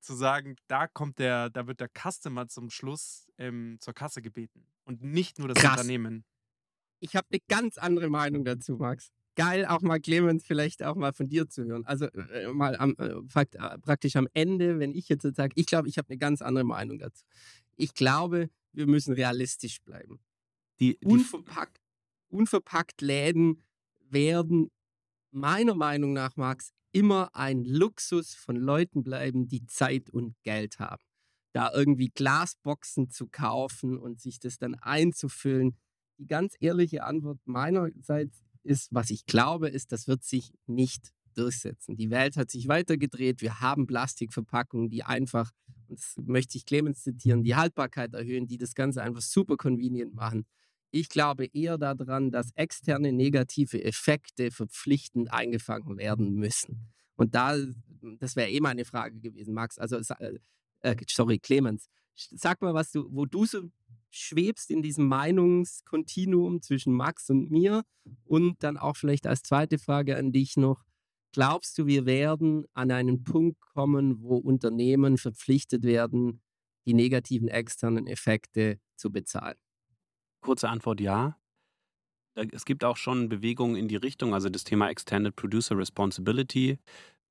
[0.00, 4.66] zu sagen, da kommt der, da wird der Customer zum Schluss ähm, zur Kasse gebeten
[4.84, 5.72] und nicht nur das Krass.
[5.72, 6.24] Unternehmen.
[7.06, 9.10] Ich habe eine ganz andere Meinung dazu, Max.
[9.36, 11.84] Geil, auch mal Clemens vielleicht auch mal von dir zu hören.
[11.84, 15.88] Also äh, mal am, äh, äh, praktisch am Ende, wenn ich jetzt sage, ich glaube,
[15.88, 17.24] ich habe eine ganz andere Meinung dazu.
[17.76, 20.20] Ich glaube, wir müssen realistisch bleiben.
[20.80, 21.80] Die, die, Unverpackt,
[22.28, 23.62] unverpackt Läden
[24.00, 24.70] werden
[25.30, 31.02] meiner Meinung nach, Max, immer ein Luxus von Leuten bleiben, die Zeit und Geld haben.
[31.52, 35.76] Da irgendwie Glasboxen zu kaufen und sich das dann einzufüllen.
[36.18, 41.96] Die ganz ehrliche Antwort meinerseits ist, was ich glaube, ist, das wird sich nicht durchsetzen.
[41.96, 43.42] Die Welt hat sich weitergedreht.
[43.42, 45.52] Wir haben Plastikverpackungen, die einfach,
[45.88, 50.14] und das möchte ich Clemens zitieren, die Haltbarkeit erhöhen, die das Ganze einfach super convenient
[50.14, 50.46] machen.
[50.90, 56.88] Ich glaube eher daran, dass externe negative Effekte verpflichtend eingefangen werden müssen.
[57.16, 57.56] Und da,
[58.18, 59.78] das wäre eh meine Frage gewesen, Max.
[59.78, 60.38] Also, äh,
[60.80, 61.88] äh, sorry, Clemens.
[62.14, 63.70] Sag mal, was du, wo du so
[64.10, 67.82] schwebst in diesem Meinungskontinuum zwischen Max und mir.
[68.24, 70.84] Und dann auch vielleicht als zweite Frage an dich noch.
[71.32, 76.40] Glaubst du, wir werden an einen Punkt kommen, wo Unternehmen verpflichtet werden,
[76.86, 79.56] die negativen externen Effekte zu bezahlen?
[80.46, 81.36] kurze Antwort ja.
[82.52, 86.78] Es gibt auch schon Bewegungen in die Richtung, also das Thema Extended Producer Responsibility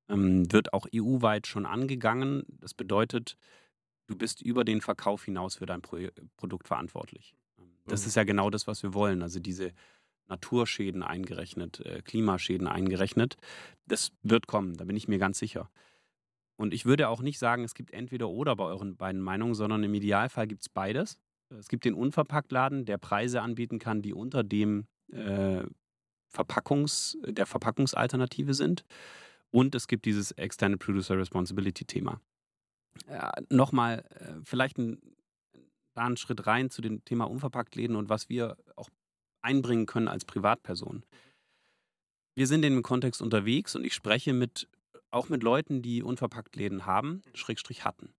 [0.09, 2.43] ähm, wird auch EU-weit schon angegangen.
[2.59, 3.37] Das bedeutet,
[4.07, 5.97] du bist über den Verkauf hinaus für dein Pro
[6.37, 7.35] Produkt verantwortlich.
[7.57, 8.07] Ähm, Das Mhm.
[8.07, 9.21] ist ja genau das, was wir wollen.
[9.21, 9.71] Also diese
[10.27, 13.37] Naturschäden eingerechnet, äh, Klimaschäden eingerechnet.
[13.87, 15.69] Das wird kommen, da bin ich mir ganz sicher.
[16.57, 19.83] Und ich würde auch nicht sagen, es gibt entweder oder bei euren beiden Meinungen, sondern
[19.83, 21.19] im Idealfall gibt es beides.
[21.49, 25.63] Es gibt den Unverpacktladen, der Preise anbieten kann, die unter dem äh,
[26.29, 28.83] Verpackungs, der Verpackungsalternative sind.
[29.51, 32.19] Und es gibt dieses Extended Producer Responsibility Thema.
[33.09, 35.01] Ja, Nochmal, äh, vielleicht ein,
[35.93, 38.89] da einen Schritt rein zu dem Thema Unverpacktläden und was wir auch
[39.41, 41.05] einbringen können als Privatperson.
[42.35, 44.67] Wir sind in dem Kontext unterwegs und ich spreche mit,
[45.11, 48.13] auch mit Leuten, die Unverpacktläden haben, Schrägstrich hatten.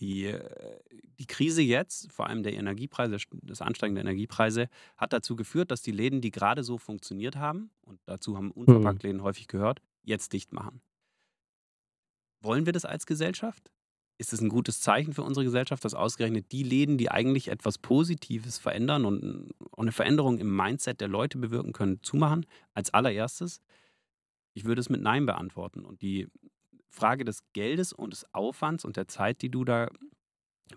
[0.00, 0.78] Die, äh,
[1.18, 5.82] die Krise jetzt, vor allem der Energiepreise, das Ansteigen der Energiepreise, hat dazu geführt, dass
[5.82, 10.52] die Läden, die gerade so funktioniert haben, und dazu haben Unverpacktläden häufig gehört, jetzt dicht
[10.52, 10.80] machen.
[12.42, 13.70] Wollen wir das als Gesellschaft?
[14.20, 17.78] Ist es ein gutes Zeichen für unsere Gesellschaft, dass ausgerechnet die Läden, die eigentlich etwas
[17.78, 22.44] Positives verändern und eine Veränderung im Mindset der Leute bewirken können, zumachen?
[22.74, 23.62] Als allererstes,
[24.52, 25.86] ich würde es mit Nein beantworten.
[25.86, 26.28] Und die
[26.90, 29.88] Frage des Geldes und des Aufwands und der Zeit, die du da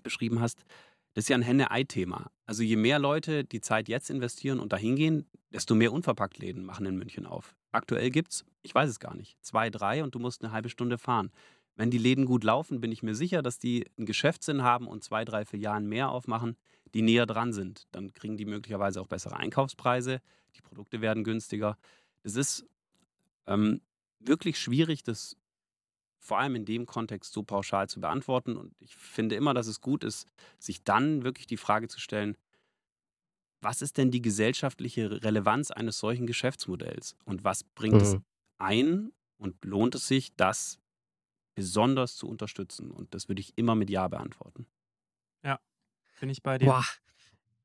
[0.03, 0.63] beschrieben hast,
[1.13, 2.31] das ist ja ein Henne-Ei-Thema.
[2.45, 6.85] Also je mehr Leute die Zeit jetzt investieren und dahin gehen, desto mehr Unverpacktläden machen
[6.85, 7.57] in München auf.
[7.73, 10.69] Aktuell gibt es, ich weiß es gar nicht, zwei, drei und du musst eine halbe
[10.69, 11.29] Stunde fahren.
[11.75, 15.03] Wenn die Läden gut laufen, bin ich mir sicher, dass die einen Geschäftssinn haben und
[15.03, 16.57] zwei, drei Filialen mehr aufmachen,
[16.93, 17.85] die näher dran sind.
[17.91, 20.21] Dann kriegen die möglicherweise auch bessere Einkaufspreise,
[20.55, 21.77] die Produkte werden günstiger.
[22.21, 22.65] Es ist
[23.47, 23.81] ähm,
[24.19, 25.37] wirklich schwierig, das
[26.19, 28.57] vor allem in dem Kontext so pauschal zu beantworten.
[28.57, 30.27] Und ich finde immer, dass es gut ist,
[30.59, 32.37] sich dann wirklich die Frage zu stellen,
[33.61, 37.15] was ist denn die gesellschaftliche Relevanz eines solchen Geschäftsmodells?
[37.25, 38.23] Und was bringt es Mhm.
[38.57, 40.79] ein und lohnt es sich, das
[41.55, 42.91] besonders zu unterstützen?
[42.91, 44.67] Und das würde ich immer mit Ja beantworten.
[46.19, 46.67] Bin ich bei dir?
[46.67, 46.85] Boah,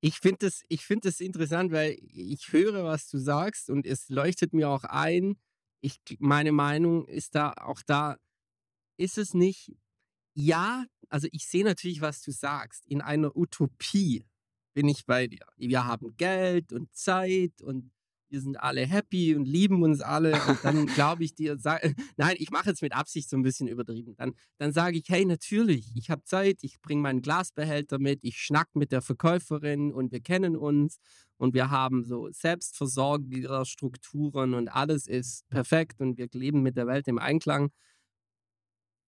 [0.00, 4.52] ich finde das, ich find interessant, weil ich höre, was du sagst und es leuchtet
[4.52, 5.36] mir auch ein.
[5.80, 8.16] Ich, meine Meinung ist da auch da,
[8.96, 9.76] ist es nicht,
[10.34, 12.86] ja, also ich sehe natürlich, was du sagst.
[12.86, 14.26] In einer Utopie
[14.74, 15.46] bin ich bei dir.
[15.56, 17.90] Wir haben Geld und Zeit und
[18.30, 20.40] wir sind alle happy und lieben uns alle.
[20.48, 21.82] Und dann glaube ich dir, sag,
[22.16, 24.14] nein, ich mache jetzt mit Absicht so ein bisschen übertrieben.
[24.16, 28.38] Dann, dann sage ich, hey, natürlich, ich habe Zeit, ich bringe meinen Glasbehälter mit, ich
[28.38, 30.98] schnack mit der Verkäuferin und wir kennen uns
[31.36, 37.08] und wir haben so Selbstversorgerstrukturen und alles ist perfekt und wir leben mit der Welt
[37.08, 37.70] im Einklang.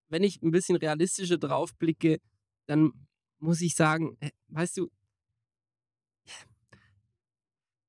[0.09, 2.21] Wenn ich ein bisschen realistischer drauf blicke,
[2.67, 2.93] dann
[3.39, 4.91] muss ich sagen, äh, weißt du,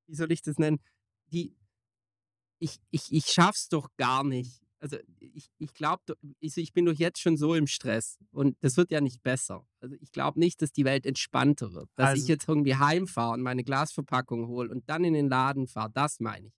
[0.08, 0.80] wie soll ich das nennen?
[1.32, 1.56] Die,
[2.60, 4.62] ich, ich, ich schaff's doch gar nicht.
[4.80, 6.02] Also ich, ich glaube,
[6.40, 9.66] ich, ich bin doch jetzt schon so im Stress und das wird ja nicht besser.
[9.80, 11.90] Also ich glaube nicht, dass die Welt entspannter wird.
[11.96, 15.68] Dass ich Also- jetzt irgendwie heimfahre und meine Glasverpackung hole und dann in den Laden
[15.68, 16.54] fahre, das meine ich.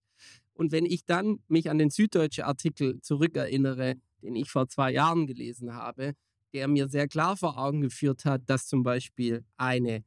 [0.53, 5.27] Und wenn ich dann mich an den süddeutschen Artikel zurückerinnere, den ich vor zwei Jahren
[5.27, 6.13] gelesen habe,
[6.53, 10.05] der mir sehr klar vor Augen geführt hat, dass zum Beispiel eine,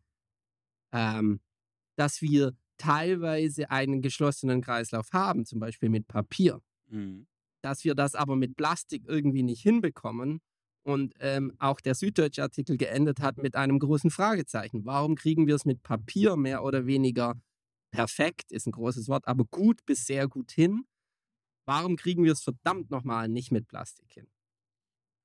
[0.93, 1.41] ähm,
[1.97, 7.27] dass wir teilweise einen geschlossenen Kreislauf haben, zum Beispiel mit Papier, Mhm.
[7.63, 10.41] dass wir das aber mit Plastik irgendwie nicht hinbekommen
[10.85, 14.85] und ähm, auch der süddeutsche Artikel geendet hat mit einem großen Fragezeichen.
[14.85, 17.35] Warum kriegen wir es mit Papier mehr oder weniger
[17.91, 20.85] perfekt, ist ein großes Wort, aber gut bis sehr gut hin?
[21.67, 24.29] Warum kriegen wir es verdammt nochmal nicht mit Plastik hin?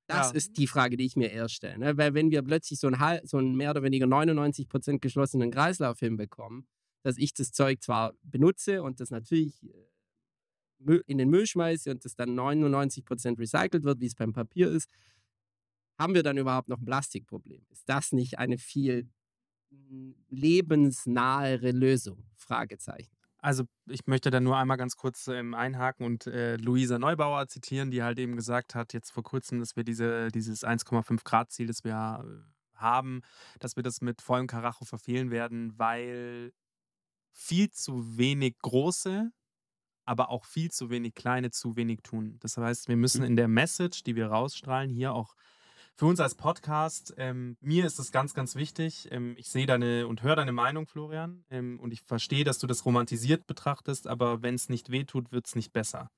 [0.08, 0.36] Das Ja.
[0.36, 1.78] ist die Frage, die ich mir eher stelle.
[1.78, 1.98] Ne?
[1.98, 6.66] Weil wenn wir plötzlich so einen, so einen mehr oder weniger 99% geschlossenen Kreislauf hinbekommen,
[7.04, 12.06] dass ich das Zeug zwar benutze und das natürlich äh, in den Müll schmeiße und
[12.06, 14.90] das dann 99% recycelt wird, wie es beim Papier ist,
[16.00, 17.64] haben wir dann überhaupt noch ein Plastikproblem?
[17.70, 19.10] Ist das nicht eine viel
[19.70, 22.26] mm, lebensnahere Lösung?
[22.36, 23.16] Fragezeichen.
[23.38, 27.90] Also ich möchte da nur einmal ganz kurz ähm, einhaken und äh, Luisa Neubauer zitieren,
[27.90, 31.66] die halt eben gesagt hat, jetzt vor kurzem, dass wir diese, dieses 1,5 Grad Ziel,
[31.66, 33.22] das wir äh, haben,
[33.60, 36.54] dass wir das mit vollem Karacho verfehlen werden, weil
[37.32, 39.32] viel zu wenig große,
[40.06, 42.38] aber auch viel zu wenig kleine zu wenig tun.
[42.40, 45.36] Das heißt, wir müssen in der Message, die wir rausstrahlen, hier auch
[45.96, 49.08] für uns als Podcast, ähm, mir ist es ganz, ganz wichtig.
[49.12, 51.44] Ähm, ich sehe deine und höre deine Meinung, Florian.
[51.50, 55.48] Ähm, und ich verstehe, dass du das romantisiert betrachtest, aber wenn es nicht wehtut, wird
[55.48, 56.10] es nicht besser.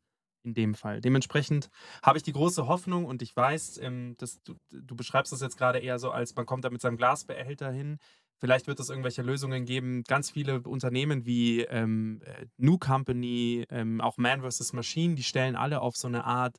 [0.45, 0.99] In dem Fall.
[0.99, 1.69] Dementsprechend
[2.01, 5.57] habe ich die große Hoffnung und ich weiß, ähm, dass du, du beschreibst das jetzt
[5.57, 7.97] gerade eher so, als man kommt da mit seinem Glasbehälter hin.
[8.43, 10.03] Vielleicht wird es irgendwelche Lösungen geben.
[10.03, 14.73] Ganz viele Unternehmen wie ähm, äh, New Company, ähm, auch Man vs.
[14.73, 16.57] Machine, die stellen alle auf so eine Art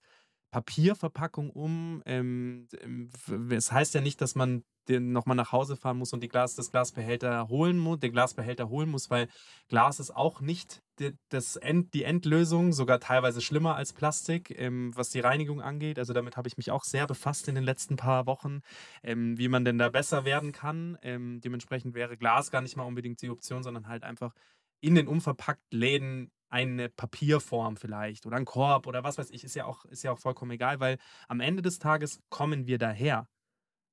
[0.51, 2.03] Papierverpackung um.
[2.07, 3.11] Ähm, ähm,
[3.51, 6.55] es heißt ja nicht, dass man den nochmal nach Hause fahren muss und die Glas,
[6.55, 9.29] das Glasbehälter holen muss, den Glasbehälter holen muss, weil
[9.69, 10.81] Glas ist auch nicht
[11.29, 15.99] das End, die Endlösung, sogar teilweise schlimmer als Plastik, ähm, was die Reinigung angeht.
[15.99, 18.61] Also damit habe ich mich auch sehr befasst in den letzten paar Wochen,
[19.03, 20.99] ähm, wie man denn da besser werden kann.
[21.03, 24.33] Ähm, dementsprechend wäre Glas gar nicht mal unbedingt die Option, sondern halt einfach
[24.81, 29.57] in den unverpackt Läden eine Papierform vielleicht oder ein Korb oder was weiß ich, ist
[29.57, 33.27] ja auch, ist ja auch vollkommen egal, weil am Ende des Tages kommen wir daher.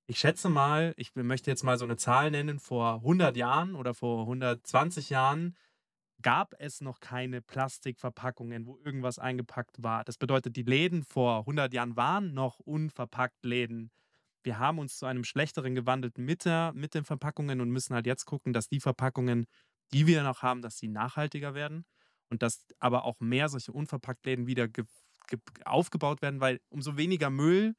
[0.08, 3.94] Ich schätze mal, ich möchte jetzt mal so eine Zahl nennen, vor 100 Jahren oder
[3.94, 5.56] vor 120 Jahren
[6.22, 10.04] gab es noch keine Plastikverpackungen, wo irgendwas eingepackt war.
[10.04, 13.92] Das bedeutet, die Läden vor 100 Jahren waren noch unverpackt Läden.
[14.44, 18.08] Wir haben uns zu einem schlechteren gewandelt mit, der, mit den Verpackungen und müssen halt
[18.08, 19.46] jetzt gucken, dass die Verpackungen,
[19.94, 21.86] die wir noch haben, dass sie nachhaltiger werden
[22.30, 24.86] und dass aber auch mehr solche Unverpacktläden wieder ge
[25.28, 27.76] ge aufgebaut werden, weil umso weniger Müll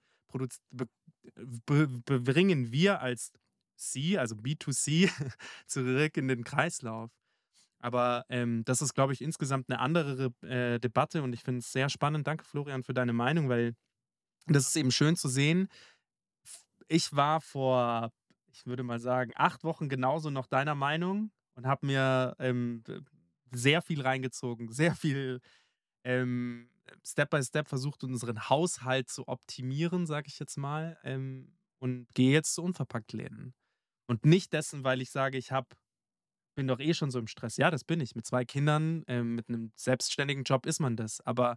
[0.71, 0.89] be
[1.67, 3.33] be bringen wir als
[3.77, 5.11] C, also B2C,
[5.67, 7.11] zurück in den Kreislauf.
[7.83, 11.73] Aber ähm, das ist, glaube ich, insgesamt eine andere äh, Debatte und ich finde es
[11.73, 12.27] sehr spannend.
[12.27, 13.75] Danke, Florian, für deine Meinung, weil
[14.47, 15.69] das ist eben schön zu sehen.
[16.87, 18.13] Ich war vor,
[18.53, 22.85] ich würde mal sagen, acht Wochen genauso noch deiner Meinung und habe mir ähm,
[23.51, 25.41] sehr viel reingezogen, sehr viel
[26.05, 26.71] ähm,
[27.05, 32.33] Step by Step versucht, unseren Haushalt zu optimieren, sage ich jetzt mal, ähm, und gehe
[32.33, 33.55] jetzt zu Unverpacktläden.
[34.07, 35.69] Und nicht dessen, weil ich sage, ich habe
[36.55, 37.57] bin doch eh schon so im Stress.
[37.57, 38.15] Ja, das bin ich.
[38.15, 41.21] Mit zwei Kindern, ähm, mit einem selbstständigen Job ist man das.
[41.21, 41.57] Aber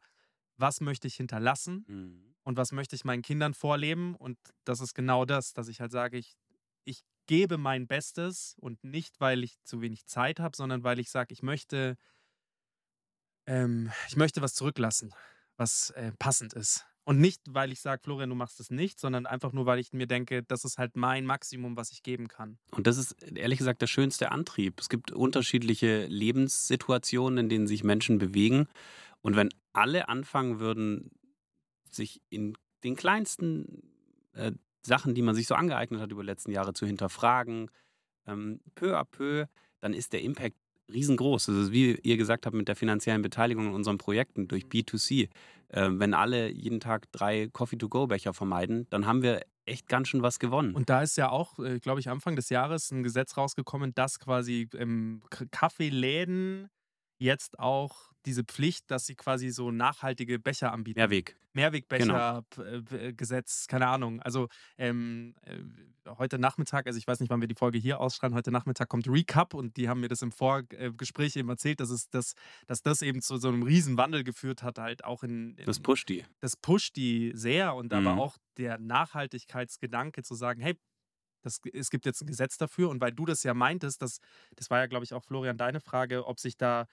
[0.58, 1.86] was möchte ich hinterlassen?
[1.88, 2.36] Mhm.
[2.46, 4.16] und was möchte ich meinen Kindern vorleben.
[4.16, 6.38] Und das ist genau das, dass ich halt sage, ich,
[6.86, 11.10] ich gebe mein Bestes und nicht, weil ich zu wenig Zeit habe, sondern weil ich
[11.10, 11.98] sage, ich möchte,
[13.48, 15.14] ähm, ich möchte was zurücklassen,
[15.58, 16.86] was äh, passend ist.
[17.06, 19.94] Und nicht, weil ich sage, Florian, du machst es nicht, sondern einfach nur, weil ich
[19.94, 22.58] mir denke, das ist halt mein Maximum, was ich geben kann.
[22.72, 24.80] Und das ist ehrlich gesagt der schönste Antrieb.
[24.80, 28.68] Es gibt unterschiedliche Lebenssituationen, in denen sich Menschen bewegen.
[29.22, 31.12] Und wenn alle anfangen würden,
[31.92, 33.84] sich in den kleinsten
[34.34, 37.70] äh, Sachen, die man sich so angeeignet hat über die letzten Jahre zu hinterfragen,
[38.26, 39.46] ähm, peu à peu,
[39.80, 40.58] dann ist der Impact
[40.92, 41.50] riesengroß.
[41.50, 45.30] Also wie ihr gesagt habt mit der finanziellen Beteiligung in unseren Projekten durch B2C.
[45.70, 50.40] Äh, wenn alle jeden Tag drei Coffee-to-Go-Becher vermeiden, dann haben wir echt ganz schön was
[50.40, 50.76] gewonnen.
[50.76, 54.20] Und da ist ja auch, äh, glaube ich, Anfang des Jahres ein Gesetz rausgekommen, dass
[54.20, 55.22] quasi ähm,
[55.52, 56.70] Kaffeeläden
[57.18, 61.00] jetzt auch diese Pflicht, dass sie quasi so nachhaltige Becher anbieten.
[61.00, 61.38] Mehrweg.
[61.54, 62.82] Mehrwegbecher, genau.
[63.16, 64.22] Gesetz, keine Ahnung.
[64.22, 65.60] Also ähm, äh,
[66.18, 69.08] heute Nachmittag, also ich weiß nicht, wann wir die Folge hier ausstrahlen, heute Nachmittag kommt
[69.08, 72.34] Recap und die haben mir das im Vorgespräch eben erzählt, dass, es das,
[72.68, 75.80] dass das eben zu so einem riesen Wandel geführt hat, halt auch in, in Das
[75.80, 76.26] pusht die.
[76.42, 78.06] Das pusht die sehr und mhm.
[78.06, 80.76] aber auch der Nachhaltigkeitsgedanke zu sagen, hey,
[81.46, 84.20] das, es gibt jetzt ein Gesetz dafür und weil du das ja meintest, das,
[84.56, 86.88] das war ja, glaube ich, auch Florian deine Frage, ob sich da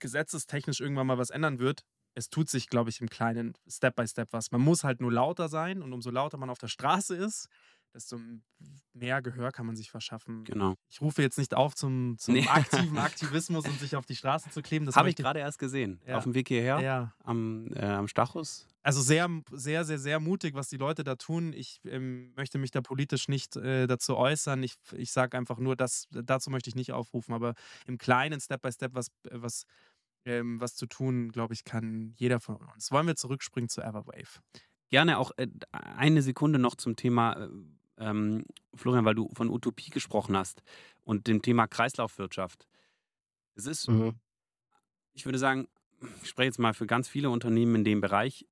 [0.00, 1.84] gesetzestechnisch irgendwann mal was ändern wird.
[2.14, 4.50] Es tut sich, glaube ich, im Kleinen Step by Step was.
[4.50, 7.48] Man muss halt nur lauter sein und umso lauter man auf der Straße ist,
[7.94, 8.18] desto
[8.92, 10.44] mehr Gehör kann man sich verschaffen.
[10.44, 10.74] Genau.
[10.88, 12.46] Ich rufe jetzt nicht auf zum, zum nee.
[12.48, 14.86] aktiven Aktivismus und sich auf die Straße zu kleben.
[14.86, 16.00] Das habe ich gerade erst gesehen.
[16.06, 16.18] Ja.
[16.18, 17.14] Auf dem Weg hierher ja.
[17.24, 18.66] am, äh, am Stachus.
[18.82, 21.52] Also sehr, sehr, sehr, sehr mutig, was die Leute da tun.
[21.52, 24.62] Ich ähm, möchte mich da politisch nicht äh, dazu äußern.
[24.62, 27.34] Ich, ich sage einfach nur, dass dazu möchte ich nicht aufrufen.
[27.34, 27.54] Aber
[27.86, 29.66] im Kleinen, Step by Step, was, was
[30.24, 32.90] ähm, was zu tun, glaube ich, kann jeder von uns.
[32.92, 34.40] Wollen wir zurückspringen zu Everwave?
[34.88, 37.48] Gerne auch äh, eine Sekunde noch zum Thema, äh,
[38.02, 40.62] ähm, Florian, weil du von Utopie gesprochen hast
[41.04, 42.66] und dem Thema Kreislaufwirtschaft.
[43.54, 44.14] Es ist, mhm.
[45.12, 45.68] ich würde sagen,
[46.22, 48.46] ich spreche jetzt mal für ganz viele Unternehmen in dem Bereich,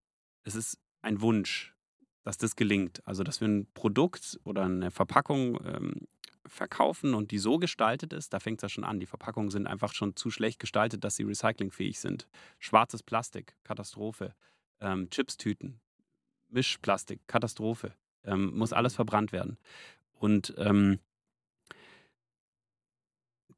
[0.45, 1.75] es ist ein Wunsch,
[2.23, 3.07] dass das gelingt.
[3.07, 6.07] Also, dass wir ein Produkt oder eine Verpackung ähm,
[6.47, 9.01] verkaufen und die so gestaltet ist, da fängt es ja schon an.
[9.01, 12.29] Die Verpackungen sind einfach schon zu schlecht gestaltet, dass sie recyclingfähig sind.
[12.59, 14.35] Schwarzes Plastik, Katastrophe.
[14.81, 15.81] Ähm, Chipstüten,
[16.49, 17.95] Mischplastik, Katastrophe.
[18.25, 19.57] Ähm, muss alles verbrannt werden.
[20.13, 20.99] Und ähm,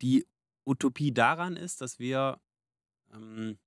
[0.01, 0.27] die
[0.65, 2.39] Utopie daran ist, dass wir
[3.13, 3.59] ähm,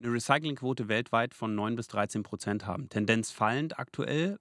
[0.00, 2.88] eine Recyclingquote weltweit von 9 bis 13 Prozent haben.
[2.88, 4.38] Tendenz fallend aktuell,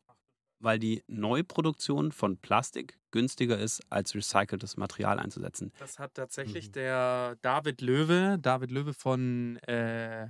[0.60, 5.72] weil die Neuproduktion von Plastik günstiger ist, als recyceltes Material einzusetzen.
[5.80, 6.74] Das hat tatsächlich mhm.
[6.74, 10.28] der David Löwe, David Löwe von, äh,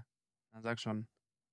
[0.62, 1.08] sag schon,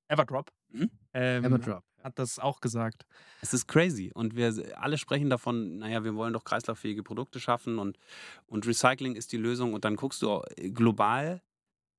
[0.08, 0.50] Everdrop.
[0.68, 0.90] Mhm.
[1.14, 1.84] Ähm, Everdrop.
[2.06, 3.04] Hat das auch gesagt.
[3.42, 4.12] Es ist crazy.
[4.14, 7.98] Und wir alle sprechen davon, naja, wir wollen doch kreislauffähige Produkte schaffen und,
[8.46, 9.74] und Recycling ist die Lösung.
[9.74, 11.42] Und dann guckst du äh, global,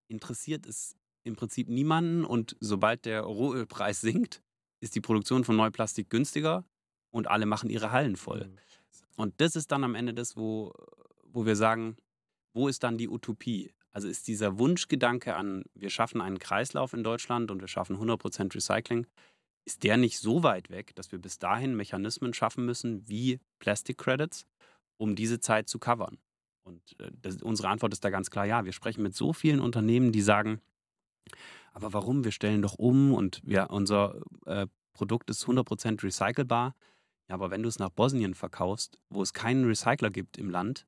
[0.07, 2.23] interessiert es im Prinzip niemanden.
[2.23, 4.41] Und sobald der Rohölpreis sinkt,
[4.79, 6.63] ist die Produktion von Neuplastik günstiger
[7.11, 8.45] und alle machen ihre Hallen voll.
[8.45, 8.57] Mhm.
[9.17, 10.71] Und das ist dann am Ende das, wo,
[11.25, 11.97] wo wir sagen,
[12.53, 13.73] wo ist dann die Utopie?
[13.91, 18.55] Also ist dieser Wunschgedanke an, wir schaffen einen Kreislauf in Deutschland und wir schaffen 100%
[18.55, 19.05] Recycling,
[19.67, 23.97] ist der nicht so weit weg, dass wir bis dahin Mechanismen schaffen müssen wie Plastic
[23.97, 24.47] Credits,
[24.95, 26.17] um diese Zeit zu covern?
[26.63, 29.59] Und äh, das, unsere Antwort ist da ganz klar, ja, wir sprechen mit so vielen
[29.59, 30.61] Unternehmen, die sagen,
[31.73, 32.23] aber warum?
[32.23, 36.73] Wir stellen doch um und wir, unser äh, Produkt ist 100% recycelbar.
[37.27, 40.87] Ja, aber wenn du es nach Bosnien verkaufst, wo es keinen Recycler gibt im Land,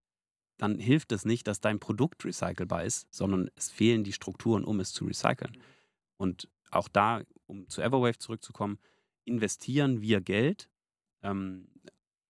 [0.57, 4.79] dann hilft es nicht, dass dein Produkt recycelbar ist, sondern es fehlen die Strukturen, um
[4.79, 5.57] es zu recyceln.
[6.17, 8.79] Und auch da, um zu Everwave zurückzukommen,
[9.25, 10.69] investieren wir Geld.
[11.23, 11.67] Ähm,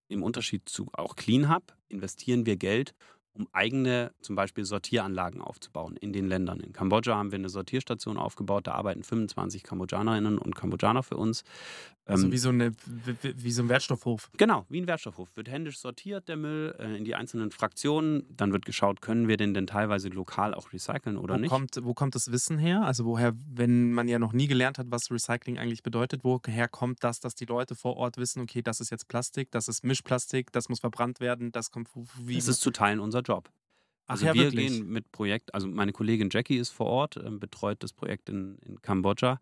[0.08, 2.96] Im Unterschied zu auch CleanHub investieren wir Geld,
[3.40, 6.60] um eigene zum Beispiel Sortieranlagen aufzubauen in den Ländern.
[6.60, 11.44] In Kambodscha haben wir eine Sortierstation aufgebaut, da arbeiten 25 Kambodschanerinnen und Kambodschaner für uns.
[12.10, 14.32] Also ähm, wie so, eine, wie, wie, so ein Wertstoffhof.
[14.38, 15.30] Genau, wie ein Wertstoffhof.
[15.36, 18.26] Wird händisch sortiert, der Müll, äh, in die einzelnen Fraktionen.
[18.36, 21.50] Dann wird geschaut, können wir den denn teilweise lokal auch recyceln oder wo nicht.
[21.52, 22.82] Kommt, wo kommt das Wissen her?
[22.82, 27.04] Also woher, wenn man ja noch nie gelernt hat, was Recycling eigentlich bedeutet, woher kommt
[27.04, 30.52] das, dass die Leute vor Ort wissen, okay, das ist jetzt Plastik, das ist Mischplastik,
[30.52, 32.36] das muss verbrannt werden, das kommt wie...
[32.36, 33.50] Das ist zu Teilen unser Job.
[34.08, 34.68] Also Ach ja, wir wirklich?
[34.70, 38.58] gehen mit Projekt, also meine Kollegin Jackie ist vor Ort, äh, betreut das Projekt in,
[38.66, 39.40] in Kambodscha.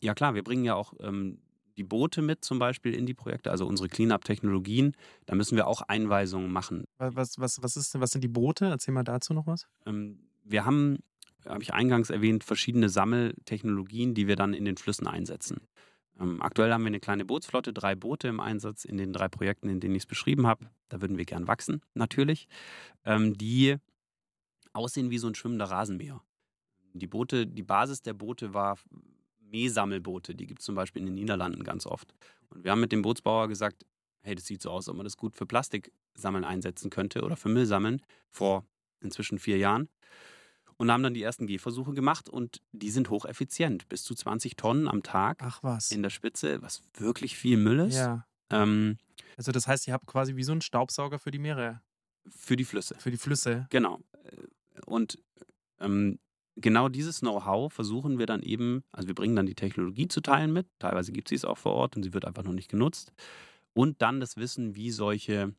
[0.00, 1.38] Ja klar, wir bringen ja auch ähm,
[1.76, 4.96] die Boote mit zum Beispiel in die Projekte, also unsere Cleanup-Technologien.
[5.26, 6.84] Da müssen wir auch Einweisungen machen.
[6.98, 8.66] Was, was, was, ist, was sind die Boote?
[8.66, 9.68] Erzähl mal dazu noch was.
[9.86, 10.98] Ähm, wir haben,
[11.46, 15.60] habe ich eingangs erwähnt, verschiedene Sammeltechnologien, die wir dann in den Flüssen einsetzen.
[16.20, 19.68] Ähm, aktuell haben wir eine kleine Bootsflotte, drei Boote im Einsatz in den drei Projekten,
[19.68, 20.70] in denen ich es beschrieben habe.
[20.88, 22.48] Da würden wir gern wachsen, natürlich.
[23.04, 23.76] Ähm, die
[24.72, 26.22] aussehen wie so ein schwimmender Rasenmäher.
[26.94, 28.78] Die Boote, die Basis der Boote war
[29.40, 30.34] Mähsammelboote.
[30.34, 32.14] Die gibt es zum Beispiel in den Niederlanden ganz oft.
[32.50, 33.86] Und wir haben mit dem Bootsbauer gesagt,
[34.22, 37.48] hey, das sieht so aus, ob man das gut für Plastiksammeln einsetzen könnte oder für
[37.48, 38.64] Müll sammeln, vor
[39.00, 39.88] inzwischen vier Jahren.
[40.82, 43.88] Und haben dann die ersten Gehversuche gemacht und die sind hocheffizient.
[43.88, 45.92] Bis zu 20 Tonnen am Tag Ach was.
[45.92, 47.94] in der Spitze, was wirklich viel Müll ist.
[47.94, 48.26] Ja.
[48.50, 48.98] Ähm,
[49.36, 51.80] Also das heißt, ihr habt quasi wie so einen Staubsauger für die Meere,
[52.28, 52.96] für die Flüsse.
[52.98, 53.68] für die Flüsse.
[53.70, 54.00] Genau.
[54.84, 55.20] Und
[55.78, 56.18] ähm,
[56.56, 60.52] genau dieses Know-how versuchen wir dann eben, also wir bringen dann die Technologie zu Teilen
[60.52, 63.12] mit, teilweise gibt es sie auch vor Ort und sie wird einfach noch nicht genutzt.
[63.72, 65.54] Und dann das Wissen, wie solche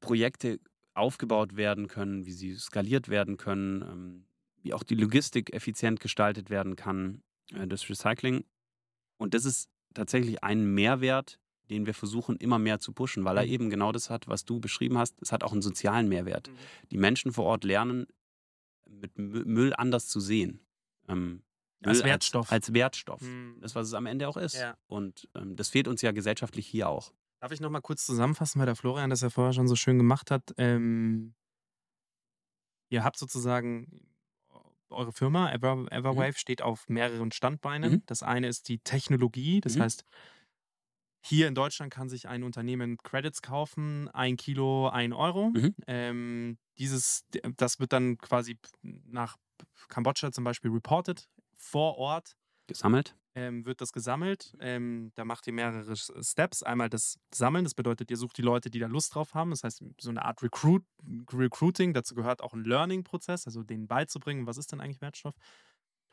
[0.00, 0.60] Projekte
[0.94, 4.24] aufgebaut werden können, wie sie skaliert werden können, ähm,
[4.62, 7.22] wie auch die Logistik effizient gestaltet werden kann,
[7.52, 8.44] äh, das Recycling.
[9.16, 11.38] Und das ist tatsächlich ein Mehrwert,
[11.70, 13.52] den wir versuchen immer mehr zu pushen, weil er Mhm.
[13.52, 15.20] eben genau das hat, was du beschrieben hast.
[15.22, 16.48] Es hat auch einen sozialen Mehrwert.
[16.48, 16.54] Mhm.
[16.90, 18.06] Die Menschen vor Ort lernen,
[18.86, 20.60] mit Mü- Müll anders zu sehen.
[21.08, 21.42] Ähm,
[21.82, 22.52] Als Müll Wertstoff.
[22.52, 23.20] Als, als Wertstoff.
[23.22, 23.56] Mhm.
[23.60, 24.54] Das, was es am Ende auch ist.
[24.56, 24.76] Ja.
[24.86, 27.12] Und ähm, das fehlt uns ja gesellschaftlich hier auch.
[27.42, 29.98] Darf ich noch mal kurz zusammenfassen, weil der Florian das ja vorher schon so schön
[29.98, 30.54] gemacht hat.
[30.58, 31.34] Ähm,
[32.88, 34.06] ihr habt sozusagen
[34.90, 37.94] eure Firma Ever, Everwave steht auf mehreren Standbeinen.
[37.94, 38.02] Mhm.
[38.06, 39.80] Das eine ist die Technologie, das Mhm.
[39.80, 40.04] heißt,
[41.24, 45.50] hier in Deutschland kann sich ein Unternehmen Credits kaufen, ein Kilo, ein Euro.
[45.50, 45.74] Mhm.
[45.88, 47.24] Ähm, dieses,
[47.56, 49.36] das wird dann quasi nach
[49.88, 52.36] Kambodscha zum Beispiel reported vor Ort
[52.68, 53.16] Gesammelt.
[53.34, 54.54] Ähm, wird das gesammelt.
[54.60, 56.62] Ähm, da macht ihr mehrere Steps.
[56.62, 59.50] Einmal das Sammeln, das bedeutet, ihr sucht die Leute, die da Lust drauf haben.
[59.50, 60.84] Das heißt, so eine Art Recruit,
[61.32, 61.94] Recruiting.
[61.94, 65.34] Dazu gehört auch ein Learning-Prozess, also denen beizubringen, was ist denn eigentlich Wertstoff.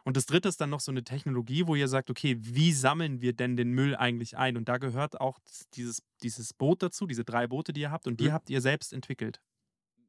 [0.05, 3.20] Und das dritte ist dann noch so eine Technologie, wo ihr sagt, okay, wie sammeln
[3.22, 4.55] wir denn den Müll eigentlich ein?
[4.55, 5.39] Und da gehört auch
[5.74, 8.07] dieses, dieses Boot dazu, diese drei Boote, die ihr habt.
[8.07, 8.32] Und die Mhm.
[8.34, 9.41] habt ihr selbst entwickelt,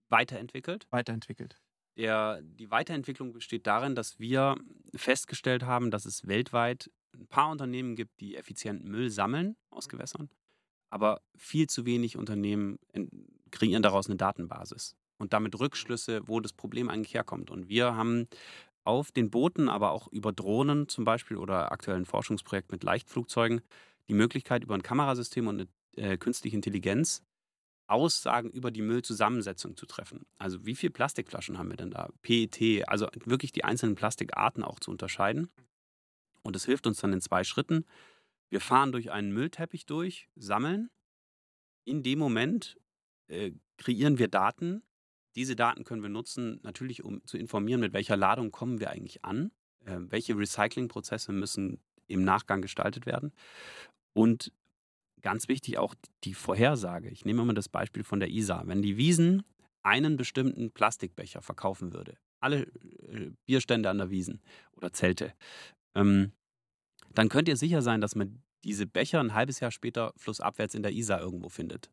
[0.09, 0.87] Weiterentwickelt.
[0.91, 1.61] weiterentwickelt.
[1.97, 4.57] Der, die Weiterentwicklung besteht darin, dass wir
[4.95, 10.29] festgestellt haben, dass es weltweit ein paar Unternehmen gibt, die effizienten Müll sammeln aus Gewässern,
[10.91, 13.11] aber viel zu wenig Unternehmen en-
[13.51, 17.51] kreieren daraus eine Datenbasis und damit Rückschlüsse, wo das Problem eigentlich herkommt.
[17.51, 18.27] Und wir haben
[18.85, 23.61] auf den Booten, aber auch über Drohnen zum Beispiel oder aktuell ein Forschungsprojekt mit Leichtflugzeugen
[24.09, 27.23] die Möglichkeit, über ein Kamerasystem und eine äh, künstliche Intelligenz
[27.87, 30.25] Aussagen über die Müllzusammensetzung zu treffen.
[30.39, 32.09] Also wie viele Plastikflaschen haben wir denn da?
[32.23, 35.51] PET, also wirklich die einzelnen Plastikarten auch zu unterscheiden.
[36.43, 37.85] Und das hilft uns dann in zwei Schritten.
[38.49, 40.91] Wir fahren durch einen Müllteppich durch, sammeln.
[41.85, 42.79] In dem Moment
[43.29, 44.83] äh, kreieren wir Daten.
[45.37, 49.25] Diese Daten können wir nutzen, natürlich um zu informieren, mit welcher Ladung kommen wir eigentlich
[49.25, 49.53] an,
[49.85, 53.33] äh, welche Recyclingprozesse müssen im Nachgang gestaltet werden.
[54.13, 54.53] Und
[55.23, 57.09] ganz wichtig auch die Vorhersage.
[57.11, 58.63] Ich nehme immer das Beispiel von der ISA.
[58.67, 59.45] Wenn die Wiesen
[59.83, 65.33] einen bestimmten Plastikbecher verkaufen würde, alle äh, Bierstände an der Wiesen oder Zelte,
[65.95, 66.33] ähm,
[67.15, 70.83] dann könnt ihr sicher sein, dass man diese Becher ein halbes Jahr später flussabwärts in
[70.83, 71.91] der Isar irgendwo findet.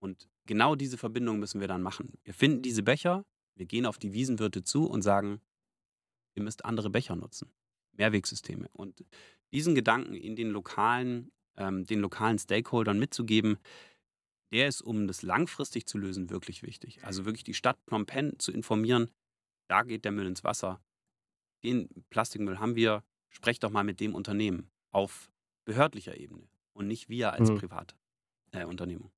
[0.00, 2.18] Und genau diese Verbindung müssen wir dann machen.
[2.24, 3.24] Wir finden diese Becher,
[3.56, 5.40] wir gehen auf die Wiesenwirte zu und sagen,
[6.34, 7.50] ihr müsst andere Becher nutzen.
[7.92, 8.68] Mehrwegsysteme.
[8.72, 9.04] Und
[9.52, 13.58] diesen Gedanken in den lokalen, ähm, den lokalen Stakeholdern mitzugeben,
[14.52, 17.04] der ist, um das langfristig zu lösen, wirklich wichtig.
[17.04, 19.10] Also wirklich die Stadt Phnom Penh zu informieren,
[19.68, 20.82] da geht der Müll ins Wasser.
[21.64, 23.02] Den Plastikmüll haben wir,
[23.34, 25.30] sprecht doch mal mit dem Unternehmen auf
[25.66, 27.52] behördlicher Ebene und nicht wir als Mhm.
[27.52, 29.12] Privatunternehmung.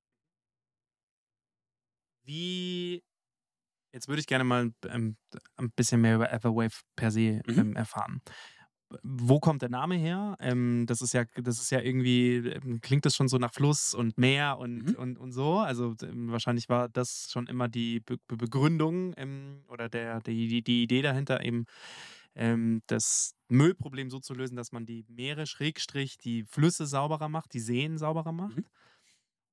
[2.23, 3.03] Wie,
[3.93, 5.17] jetzt würde ich gerne mal ähm,
[5.57, 7.61] ein bisschen mehr über Everwave per se Mhm.
[7.61, 8.21] ähm, erfahren.
[9.03, 10.37] Wo kommt der Name her?
[10.39, 13.93] Ähm, das ist ja, das ist ja irgendwie, ähm, klingt das schon so nach Fluss
[13.93, 14.95] und Meer und, Mhm.
[14.95, 15.59] und, und so.
[15.59, 20.47] Also ähm, wahrscheinlich war das schon immer die Be Be Begründung ähm, oder der, die,
[20.49, 21.65] die, die Idee dahinter, eben
[22.37, 27.53] ähm, das Müllproblem so zu lösen, dass man die Meere, Schrägstrich, die Flüsse sauberer macht,
[27.53, 28.57] die Seen sauberer macht.
[28.57, 28.65] Mhm.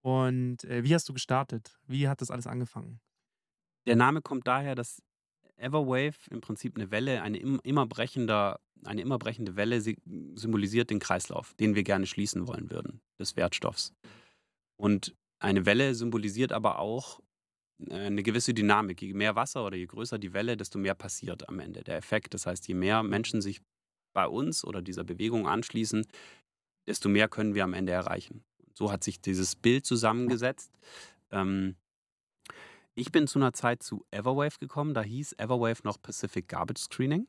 [0.03, 1.79] Und äh, wie hast du gestartet?
[1.87, 3.01] Wie hat das alles angefangen?
[3.87, 5.03] Der Name kommt daher, dass
[5.57, 9.97] Everwave im Prinzip eine Welle, eine im- immer brechender, eine immer brechende Welle sy-
[10.35, 13.95] symbolisiert den Kreislauf, den wir gerne schließen wollen würden, des Wertstoffs.
[14.77, 17.21] Und eine Welle symbolisiert aber auch
[17.91, 19.03] eine gewisse Dynamik.
[19.03, 21.83] Je mehr Wasser oder je größer die Welle, desto mehr passiert am Ende.
[21.83, 23.61] Der Effekt, das heißt, je mehr Menschen sich
[24.13, 26.07] bei uns oder dieser Bewegung anschließen,
[26.87, 28.45] desto mehr können wir am Ende erreichen.
[28.75, 30.73] So hat sich dieses Bild zusammengesetzt.
[31.31, 31.77] Ähm,
[32.95, 34.95] ich bin zu einer Zeit zu Everwave gekommen.
[34.95, 37.27] Da hieß Everwave noch Pacific Garbage Screening.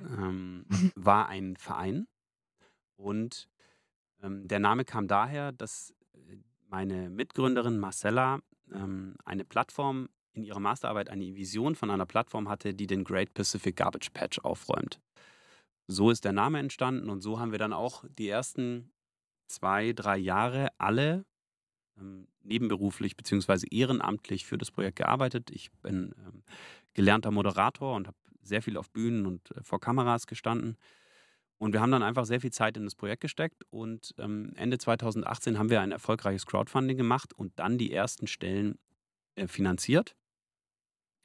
[0.00, 2.06] Ähm, war ein Verein.
[2.96, 3.48] Und
[4.22, 6.36] Ähm, der Name kam daher, dass äh,
[6.68, 8.40] meine Mitgründerin Marcella
[8.72, 13.32] ähm, eine Plattform in ihrer Masterarbeit, eine Vision von einer Plattform hatte, die den Great
[13.34, 15.00] Pacific Garbage Patch aufräumt.
[15.88, 18.92] So ist der Name entstanden und so haben wir dann auch die ersten
[19.48, 21.24] zwei, drei Jahre alle
[21.98, 23.66] ähm, nebenberuflich bzw.
[23.70, 25.50] ehrenamtlich für das Projekt gearbeitet.
[25.50, 26.42] Ich bin ähm,
[26.94, 30.76] gelernter Moderator und habe sehr viel auf Bühnen und äh, vor Kameras gestanden.
[31.58, 34.76] Und wir haben dann einfach sehr viel Zeit in das Projekt gesteckt und ähm, Ende
[34.76, 38.78] 2018 haben wir ein erfolgreiches Crowdfunding gemacht und dann die ersten Stellen
[39.36, 40.14] äh, finanziert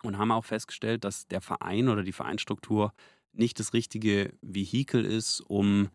[0.04, 2.94] und haben auch festgestellt, dass der Verein oder die Vereinsstruktur
[3.34, 5.90] nicht das richtige Vehikel ist, um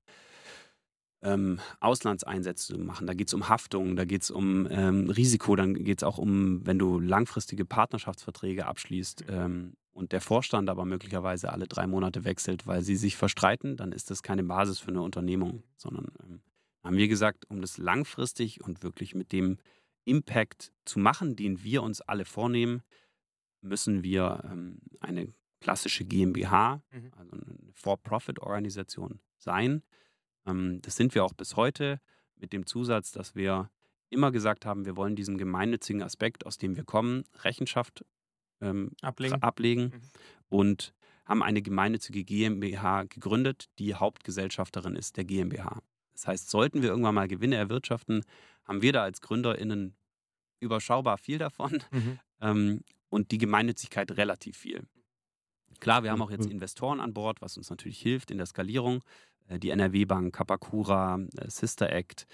[1.22, 3.06] ähm, Auslandseinsätze zu machen.
[3.06, 6.18] Da geht es um Haftung, da geht es um ähm, Risiko, dann geht es auch
[6.18, 12.24] um, wenn du langfristige Partnerschaftsverträge abschließt ähm, und der Vorstand aber möglicherweise alle drei Monate
[12.24, 16.42] wechselt, weil sie sich verstreiten, dann ist das keine Basis für eine Unternehmung, sondern ähm,
[16.84, 19.56] haben wir gesagt, um das langfristig und wirklich mit dem
[20.04, 22.82] Impact zu machen, den wir uns alle vornehmen,
[23.62, 27.10] müssen wir ähm, eine klassische GmbH, Mhm.
[27.16, 29.82] also eine For-Profit-Organisation sein.
[30.46, 32.00] Ähm, das sind wir auch bis heute
[32.36, 33.70] mit dem Zusatz, dass wir
[34.10, 38.04] immer gesagt haben, wir wollen diesem gemeinnützigen Aspekt, aus dem wir kommen, Rechenschaft
[38.60, 39.42] ähm, Ablegen.
[39.42, 40.00] ablegen Mhm.
[40.48, 40.94] und
[41.24, 45.80] haben eine gemeinnützige GmbH gegründet, die Hauptgesellschafterin ist der GmbH.
[46.12, 48.22] Das heißt, sollten wir irgendwann mal Gewinne erwirtschaften,
[48.64, 49.94] haben wir da als GründerInnen
[50.60, 52.18] überschaubar viel davon Mhm.
[52.40, 54.84] ähm, und die Gemeinnützigkeit relativ viel.
[55.80, 56.52] Klar, wir haben auch jetzt Mhm.
[56.52, 59.02] Investoren an Bord, was uns natürlich hilft in der Skalierung.
[59.48, 62.26] Äh, Die NRW-Bank, Kapakura, äh, Sister Act.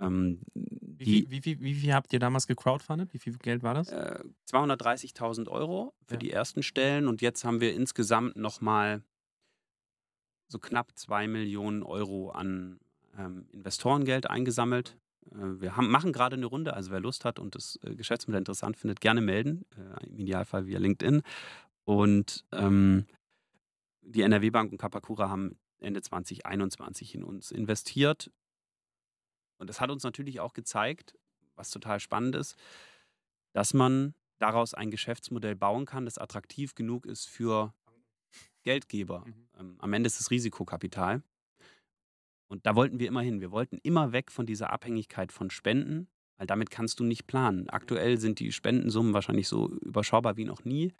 [0.00, 3.12] Ähm, Wie, die viel, wie, viel, wie viel habt ihr damals gecrowdfundet?
[3.12, 3.88] Wie viel Geld war das?
[3.92, 6.18] äh, 230.000 Euro für Ja.
[6.18, 9.02] die ersten Stellen und jetzt haben wir insgesamt nochmal
[10.48, 12.80] so knapp 2 Millionen Euro an
[13.16, 14.96] ähm, Investorengeld eingesammelt.
[15.32, 18.40] Äh, wir haben, machen gerade eine Runde, also wer Lust hat und das äh, Geschäftsmodell
[18.40, 21.22] interessant findet, gerne melden, äh, im Idealfall via LinkedIn.
[21.84, 23.06] Und ähm,
[24.02, 28.30] die NRW-Bank und Kapakura haben Ende 2021 in uns investiert.
[29.60, 31.14] Und das hat uns natürlich auch gezeigt,
[31.54, 32.56] was total spannend ist,
[33.52, 37.74] dass man daraus ein Geschäftsmodell bauen kann, das attraktiv genug ist für
[38.62, 39.24] Geldgeber.
[39.26, 39.48] Mhm.
[39.58, 41.22] Ähm, am Ende ist es Risikokapital.
[42.48, 43.40] Und da wollten wir immer hin.
[43.40, 47.68] Wir wollten immer weg von dieser Abhängigkeit von Spenden, weil damit kannst du nicht planen.
[47.68, 50.94] Aktuell sind die Spendensummen wahrscheinlich so überschaubar wie noch nie.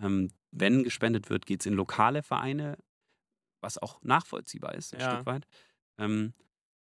[0.00, 2.76] Ähm, wenn gespendet wird, geht es in lokale Vereine,
[3.60, 5.14] was auch nachvollziehbar ist, ein Ja.
[5.14, 5.46] Stück weit.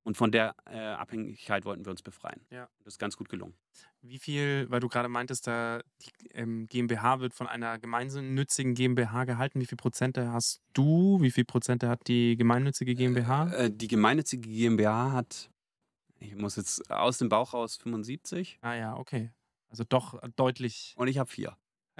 [0.09, 2.41] Und von der äh, Abhängigkeit wollten wir uns befreien.
[2.49, 2.67] Ja.
[2.83, 3.53] Das ist ganz gut gelungen.
[4.01, 9.25] Wie viel, weil du gerade meintest, da die ähm, GmbH wird von einer gemeinnützigen GmbH
[9.25, 9.61] gehalten.
[9.61, 11.21] Wie viel Prozente hast du?
[11.21, 13.53] Wie viel Prozente hat die gemeinnützige GmbH?
[13.53, 15.51] Äh, die gemeinnützige GmbH hat,
[16.17, 19.29] ich muss jetzt aus dem Bauch raus 75 ah ja, okay.
[19.69, 20.95] Also doch deutlich.
[20.97, 21.55] und ich habe vier.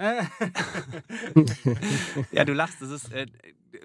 [2.32, 3.26] Ja, du lachst, das ist, äh,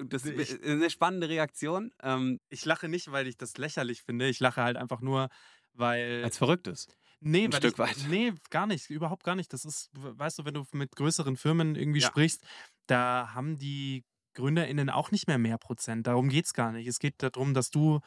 [0.06, 1.92] das ist eine spannende Reaktion.
[2.02, 4.28] Ähm, ich lache nicht, weil ich das lächerlich finde.
[4.28, 5.30] Ich lache halt einfach nur,
[5.74, 6.24] weil.
[6.24, 6.96] als verrückt ist.
[7.22, 7.98] Nee, Ein weil Stück ich, weit.
[8.10, 8.90] Nee, gar nicht.
[8.90, 9.52] Überhaupt gar nicht.
[9.54, 12.08] Das ist, weißt du, wenn du mit größeren Firmen irgendwie Ja.
[12.08, 12.46] sprichst,
[12.88, 16.08] da haben die GründerInnen auch nicht mehr mehr Prozent.
[16.08, 16.88] Darum geht es gar nicht.
[16.88, 18.02] Es geht darum, dass du,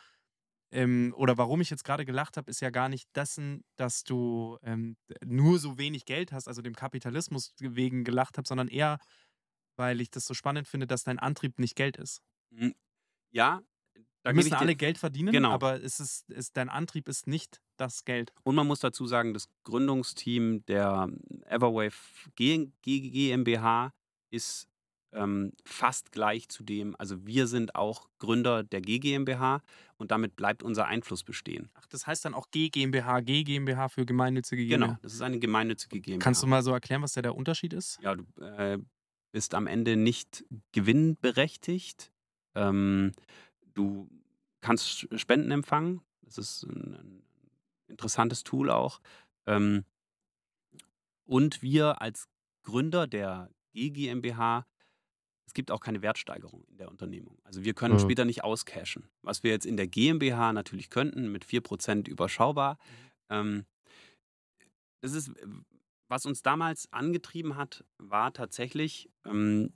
[0.70, 4.58] ähm, oder warum ich jetzt gerade gelacht habe, ist ja gar nicht dessen, dass du
[4.62, 8.98] ähm, nur so wenig Geld hast, also dem Kapitalismus wegen gelacht habe, sondern eher,
[9.78, 12.20] weil ich das so spannend finde, dass dein Antrieb nicht Geld ist.
[12.54, 12.74] Hm,
[13.30, 13.62] Ja,
[14.22, 15.52] da Wir müssen alle Geld verdienen, Genau.
[15.52, 18.32] aber es ist, ist, dein Antrieb ist nicht das Geld.
[18.44, 21.08] Und man muss dazu sagen, das Gründungsteam der
[21.46, 21.94] Everwave
[22.34, 23.92] G- G- GmbH
[24.30, 24.68] ist
[25.12, 29.62] ähm, fast gleich zu dem, also wir sind auch Gründer der GmbH
[29.96, 31.70] und damit bleibt unser Einfluss bestehen.
[31.74, 34.98] Ach, das heißt dann auch GmbH, GmbH für gemeinnützige Genau, GmbH.
[35.02, 36.22] das ist eine gemeinnützige GmbH.
[36.24, 37.98] Kannst du mal so erklären, was da der Unterschied ist?
[38.02, 38.78] ja, du äh,
[39.32, 42.12] bist am Ende nicht gewinnberechtigt.
[42.54, 43.12] Ähm,
[43.74, 44.08] du
[44.60, 46.00] kannst Spenden empfangen.
[46.22, 47.22] Das ist ein, ein
[47.88, 49.00] interessantes Tool auch.
[49.46, 49.84] Ähm,
[51.24, 52.28] und wir als
[52.62, 54.66] Gründer der GmbH,
[55.46, 57.38] es gibt auch keine Wertsteigerung in der Unternehmung.
[57.44, 58.00] Also wir können Mhm.
[58.00, 59.08] später nicht auscashen.
[59.22, 62.78] Was wir jetzt in der GmbH natürlich könnten, mit 4% überschaubar.
[63.30, 63.64] Ähm,
[65.00, 65.30] das ist,
[66.08, 69.70] was uns damals angetrieben hat, war tatsächlich ähm,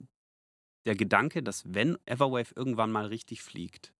[0.85, 3.93] der Gedanke, dass wenn Everwave irgendwann mal richtig fliegt,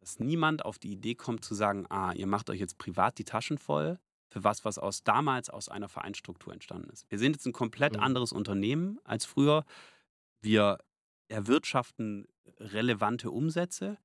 [0.00, 3.24] dass niemand auf die Idee kommt zu sagen, ah, ihr macht euch jetzt privat die
[3.24, 3.98] Taschen voll
[4.30, 7.08] für was, was aus damals aus einer Vereinsstruktur entstanden ist.
[7.10, 8.00] Wir sind jetzt ein komplett Mhm.
[8.00, 9.64] anderes Unternehmen als früher.
[10.40, 10.78] Wir
[11.28, 12.26] erwirtschaften
[12.58, 13.98] relevante Umsätze.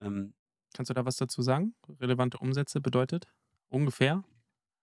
[0.00, 0.34] Ähm,
[0.74, 1.74] Kannst du da was dazu sagen?
[2.00, 3.26] Relevante Umsätze bedeutet
[3.68, 4.24] ungefähr?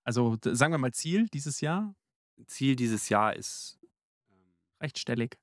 [0.04, 1.96] Also sagen wir mal Ziel dieses Jahr,
[2.48, 3.80] Ziel dieses Jahr ist,
[4.82, 5.38] recht stellig.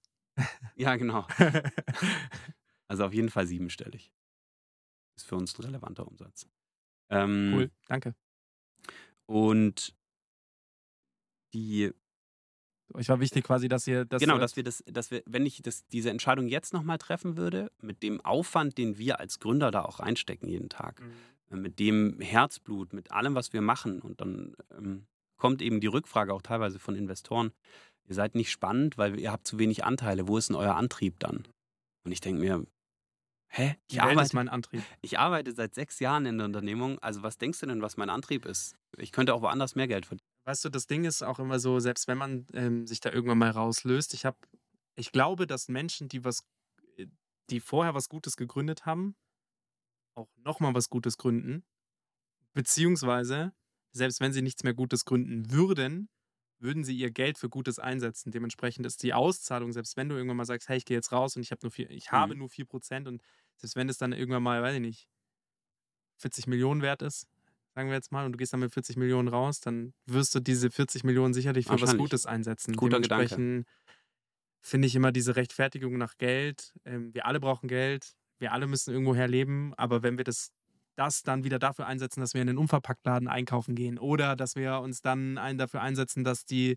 [0.76, 1.26] ja genau,
[2.88, 4.12] also auf jeden Fall siebenstellig.
[5.16, 6.46] Ist für uns ein relevanter Umsatz.
[7.08, 8.14] Ähm, cool, danke.
[9.26, 9.94] Und
[11.54, 11.92] die,
[12.92, 14.20] Euch war wichtig quasi, dass ihr das.
[14.20, 17.72] genau, dass wir das, dass wir, wenn ich das, diese Entscheidung jetzt nochmal treffen würde,
[17.80, 21.12] mit dem Aufwand, den wir als Gründer da auch reinstecken jeden Tag, Mhm.
[21.50, 25.86] Äh, mit dem Herzblut, mit allem, was wir machen, und dann ähm, kommt eben die
[25.86, 27.52] Rückfrage auch teilweise von Investoren,
[28.08, 31.18] ihr seid nicht spannend, weil ihr habt zu wenig Anteile, wo ist denn euer Antrieb
[31.18, 31.46] dann?
[32.04, 32.64] Und ich denke mir,
[33.48, 33.76] hä?
[33.90, 34.82] Ich arbeite, mein Antrieb.
[35.02, 38.10] ich arbeite seit sechs Jahren in der Unternehmung, also was denkst du denn, was mein
[38.10, 38.76] Antrieb ist?
[38.96, 40.26] Ich könnte auch woanders mehr Geld verdienen.
[40.44, 43.38] Weißt du, das Ding ist auch immer so, selbst wenn man ähm, sich da irgendwann
[43.38, 44.38] mal rauslöst, ich habe,
[44.94, 46.44] ich glaube, dass Menschen, die was,
[46.96, 47.06] äh,
[47.50, 49.16] die vorher was Gutes gegründet haben,
[50.16, 51.64] auch nochmal was Gutes gründen,
[52.54, 53.52] beziehungsweise
[53.92, 56.08] selbst wenn sie nichts mehr Gutes gründen würden,
[56.58, 58.30] würden sie ihr Geld für Gutes einsetzen.
[58.32, 61.36] Dementsprechend ist die Auszahlung, selbst wenn du irgendwann mal sagst, hey, ich gehe jetzt raus
[61.36, 62.40] und ich habe nur vier, ich habe Mhm.
[62.40, 63.22] nur 4% und
[63.56, 65.08] selbst wenn es dann irgendwann mal, weiß ich nicht,
[66.18, 67.26] 40 Millionen wert ist,
[67.74, 70.40] sagen wir jetzt mal, und du gehst dann mit 40 Millionen raus, dann wirst du
[70.40, 71.96] diese 40 Millionen sicherlich für was.
[71.96, 72.74] Gutes einsetzen.
[72.74, 72.98] Guter.
[73.00, 73.66] Dementsprechend
[74.62, 76.72] finde ich immer diese Rechtfertigung nach Geld.
[76.84, 80.52] Ähm, wir alle brauchen Geld, wir alle müssen irgendwoher leben, aber wenn wir das,
[80.96, 84.80] das dann wieder dafür einsetzen, dass wir in den Unverpacktladen einkaufen gehen oder dass wir
[84.80, 86.76] uns dann ein, dafür einsetzen, dass die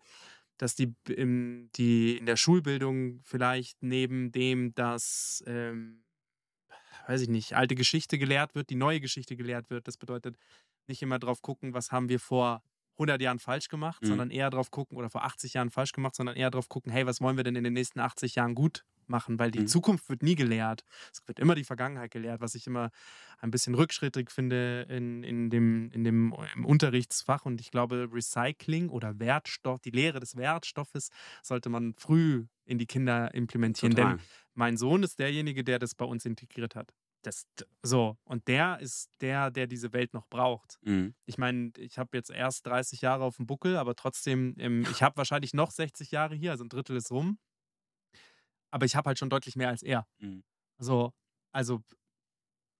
[0.57, 6.03] dass die, im, die in der Schulbildung vielleicht neben dem, dass, ähm,
[7.07, 9.87] weiß ich nicht, alte Geschichte gelehrt wird, die neue Geschichte gelehrt wird.
[9.87, 10.35] Das bedeutet,
[10.87, 12.61] nicht immer drauf gucken, was haben wir vor
[12.97, 14.07] 100 Jahren falsch gemacht, Mhm.
[14.07, 17.05] sondern eher drauf gucken, oder vor 80 Jahren falsch gemacht, sondern eher drauf gucken, hey,
[17.05, 19.39] was wollen wir denn in den nächsten 80 Jahren gut machen?
[19.39, 19.67] Weil die Mhm.
[19.67, 20.83] Zukunft wird nie gelehrt.
[21.13, 22.89] Es wird immer die Vergangenheit gelehrt, was ich immer
[23.39, 27.45] ein bisschen rückschrittig finde in, in dem, in dem im Unterrichtsfach.
[27.45, 31.09] Und ich glaube, Recycling oder Wertstoff, die Lehre des Wertstoffes
[31.43, 33.95] sollte man früh in die Kinder implementieren.
[33.95, 34.17] Total.
[34.17, 34.21] Denn
[34.53, 36.91] mein Sohn ist derjenige, der das bei uns integriert hat.
[37.21, 37.43] Das,
[37.83, 40.79] so, und der ist der, der diese Welt noch braucht.
[40.83, 41.15] Mhm.
[41.25, 45.03] Ich meine, ich habe jetzt erst 30 Jahre auf dem Buckel, aber trotzdem, ähm, ich
[45.03, 47.37] habe wahrscheinlich noch 60 Jahre hier, also ein Drittel ist rum.
[48.71, 50.07] Aber ich habe halt schon deutlich mehr als er.
[50.19, 50.43] Mhm.
[50.77, 51.13] So,
[51.51, 51.81] also,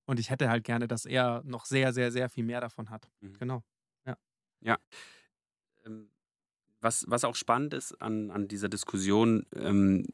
[0.06, 3.10] und ich hätte halt gerne, dass er noch sehr, sehr, sehr viel mehr davon hat.
[3.22, 3.38] Mhm.
[3.38, 3.64] Genau.
[5.86, 6.10] Ähm,
[6.82, 10.06] was, was auch spannend ist an, an dieser Diskussion, ähm,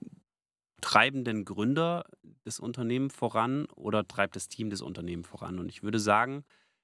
[0.82, 2.06] treiben denn Gründer
[2.44, 5.60] das Unternehmen voran oder treibt das Team das Unternehmen voran?
[5.60, 6.44] Und ich würde sagen,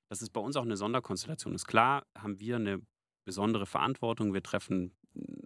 [0.09, 1.67] dass es bei uns auch eine Sonderkonstellation ist.
[1.67, 2.81] Klar haben wir eine
[3.25, 4.33] besondere Verantwortung.
[4.33, 4.95] Wir treffen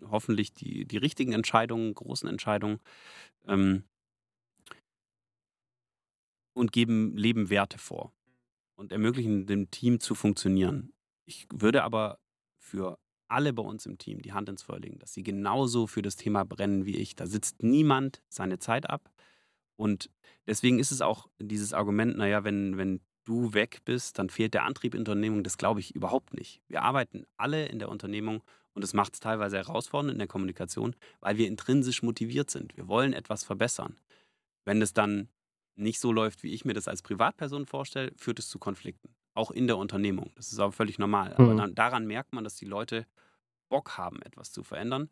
[0.10, 2.80] hoffentlich die, die richtigen Entscheidungen, großen Entscheidungen
[3.48, 3.84] ähm,
[6.54, 8.14] und geben, leben Werte vor
[8.76, 10.94] und ermöglichen dem Team zu funktionieren.
[11.26, 12.20] Ich würde aber
[12.58, 16.02] für alle bei uns im Team die Hand ins Feuer legen, dass sie genauso für
[16.02, 17.16] das Thema brennen wie ich.
[17.16, 19.10] Da sitzt niemand seine Zeit ab.
[19.78, 20.10] Und
[20.48, 24.64] deswegen ist es auch dieses Argument, naja, wenn, wenn du weg bist, dann fehlt der
[24.64, 25.44] Antrieb in der Unternehmung.
[25.44, 26.62] Das glaube ich überhaupt nicht.
[26.68, 28.44] Wir arbeiten alle in der Unternehmung
[28.76, 32.76] und es macht es teilweise herausfordernd in der Kommunikation, weil wir intrinsisch motiviert sind.
[32.78, 33.98] Wir wollen etwas verbessern.
[34.66, 35.30] Wenn es dann
[35.76, 39.16] nicht so läuft, wie ich mir das als Privatperson vorstelle, führt es zu Konflikten.
[39.34, 40.32] Auch in der Unternehmung.
[40.36, 41.34] Das ist aber völlig normal.
[41.34, 41.58] Aber Mhm.
[41.58, 43.06] dann, daran merkt man, dass die Leute
[43.70, 45.10] Bock haben, etwas zu verändern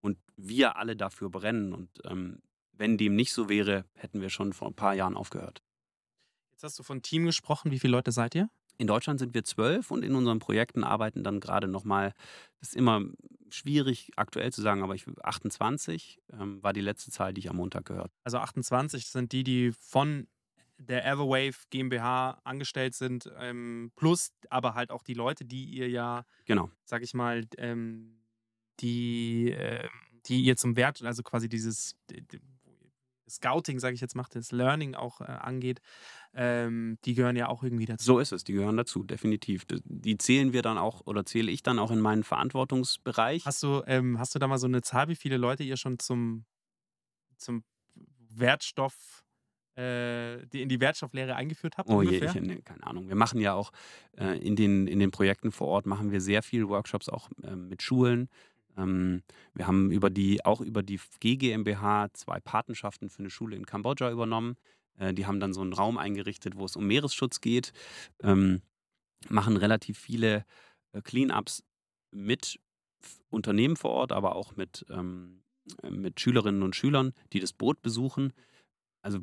[0.00, 1.72] und wir alle dafür brennen.
[1.72, 2.40] Und ähm,
[2.72, 5.62] wenn dem nicht so wäre, hätten wir schon vor ein paar Jahren aufgehört.
[6.52, 7.70] Jetzt hast du von Team gesprochen.
[7.70, 8.48] Wie viele Leute seid ihr?
[8.78, 12.12] In Deutschland sind wir zwölf und in unseren Projekten arbeiten dann gerade nochmal,
[12.60, 13.02] das ist immer
[13.48, 17.56] schwierig aktuell zu sagen, aber ich 28 ähm, war die letzte Zahl, die ich am
[17.56, 18.12] Montag gehört.
[18.24, 20.26] Also 28 sind die, die von
[20.78, 26.24] der Everwave GmbH angestellt sind, ähm, plus aber halt auch die Leute, die ihr ja,
[26.44, 26.70] Genau.
[26.84, 28.18] sag ich mal, ähm,
[28.80, 29.88] die, ähm,
[30.26, 31.96] die ihr zum Wert, also quasi dieses
[33.28, 35.80] Scouting, sage ich jetzt, macht, das Learning auch äh, angeht,
[36.34, 38.04] ähm, die gehören ja auch irgendwie dazu.
[38.04, 39.64] So ist es, die gehören dazu, definitiv.
[39.84, 43.44] Die zählen wir dann auch oder zähle ich dann auch in meinen Verantwortungsbereich.
[43.44, 45.98] Hast du, ähm, hast du da mal so eine Zahl, wie viele Leute ihr schon
[45.98, 46.44] zum,
[47.36, 47.64] zum
[48.36, 49.24] Wertstoff,
[49.76, 51.88] äh, die in die Wertstofflehre eingeführt habt?
[51.88, 52.34] Oh je, ungefähr?
[52.34, 53.08] ich, nee, keine Ahnung.
[53.08, 53.72] Wir machen ja auch
[54.16, 57.68] äh, in, den, in den Projekten vor Ort machen wir sehr viel Workshops auch ähm,
[57.68, 58.28] mit Schulen.
[58.76, 59.22] Ähm,
[59.54, 64.10] wir haben über die, auch über die GGMBH zwei Patenschaften für eine Schule in Kambodscha
[64.10, 64.56] übernommen.
[64.98, 67.72] Äh, die haben dann so einen Raum eingerichtet, wo es um Meeresschutz geht.
[68.22, 68.62] Ähm,
[69.28, 70.44] machen relativ viele
[70.92, 71.62] äh, Cleanups
[72.10, 72.60] mit
[73.30, 75.42] Unternehmen vor Ort, aber auch mit, ähm,
[75.82, 78.32] äh, mit Schülerinnen und Schülern, die das Boot besuchen.
[79.02, 79.20] Also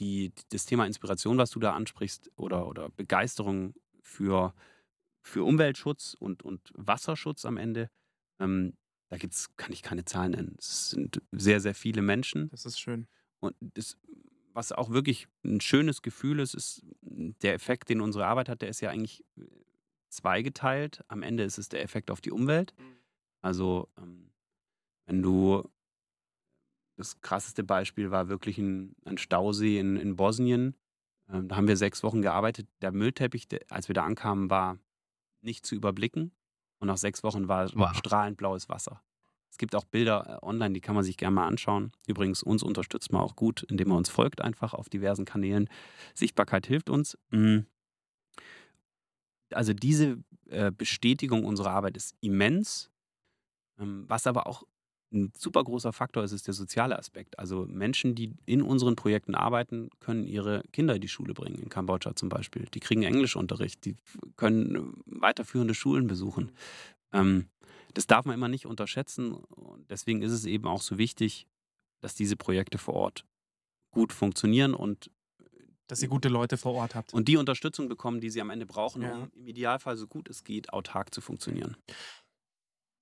[0.00, 4.54] die, das Thema Inspiration, was du da ansprichst, oder, oder Begeisterung für,
[5.22, 7.90] für Umweltschutz und, und Wasserschutz am Ende,
[8.38, 8.74] ähm,
[9.08, 10.56] da gibt's, kann ich keine Zahlen nennen.
[10.58, 12.48] Es sind sehr, sehr viele Menschen.
[12.50, 13.06] Das ist schön.
[13.40, 13.96] Und das,
[14.52, 18.68] was auch wirklich ein schönes Gefühl ist, ist der Effekt, den unsere Arbeit hat, der
[18.68, 19.42] ist ja eigentlich äh,
[20.08, 21.04] zweigeteilt.
[21.08, 22.74] Am Ende ist es der Effekt auf die Umwelt.
[23.42, 24.30] Also, ähm,
[25.06, 25.68] wenn du
[26.96, 30.74] das krasseste Beispiel war wirklich ein, ein Stausee in, in Bosnien.
[31.28, 32.68] Ähm, da haben wir sechs Wochen gearbeitet.
[32.80, 34.78] Der Müllteppich, der, als wir da ankamen, war
[35.42, 36.32] nicht zu überblicken.
[36.78, 37.94] Und nach sechs Wochen war Wow.
[37.94, 39.02] strahlend blaues Wasser.
[39.50, 41.92] Es gibt auch Bilder äh, online, die kann man sich gerne mal anschauen.
[42.06, 45.70] Übrigens, uns unterstützt man auch gut, indem man uns folgt, einfach auf diversen Kanälen.
[46.14, 47.16] Sichtbarkeit hilft uns.
[47.30, 47.60] Mm.
[49.52, 50.18] Also diese
[50.50, 52.90] äh, Bestätigung unserer Arbeit ist immens.
[53.78, 54.64] Ähm, was aber auch
[55.12, 57.38] ein super großer Faktor ist, ist der soziale Aspekt.
[57.38, 61.68] Also Menschen, die in unseren Projekten arbeiten, können ihre Kinder in die Schule bringen, in
[61.68, 62.66] Kambodscha zum Beispiel.
[62.74, 63.96] Die kriegen Englischunterricht, die
[64.36, 66.50] können äh, weiterführende Schulen besuchen.
[67.12, 67.46] Ähm,
[67.94, 69.32] das darf man immer nicht unterschätzen.
[69.32, 71.46] Und deswegen ist es eben auch so wichtig,
[72.00, 73.24] dass diese Projekte vor Ort
[73.92, 75.10] gut funktionieren und,
[75.86, 77.14] Dass ihr gute Leute vor Ort habt.
[77.14, 79.14] und die Unterstützung bekommen, die sie am Ende brauchen, Ja.
[79.14, 81.76] um im Idealfall so gut es geht, autark zu funktionieren.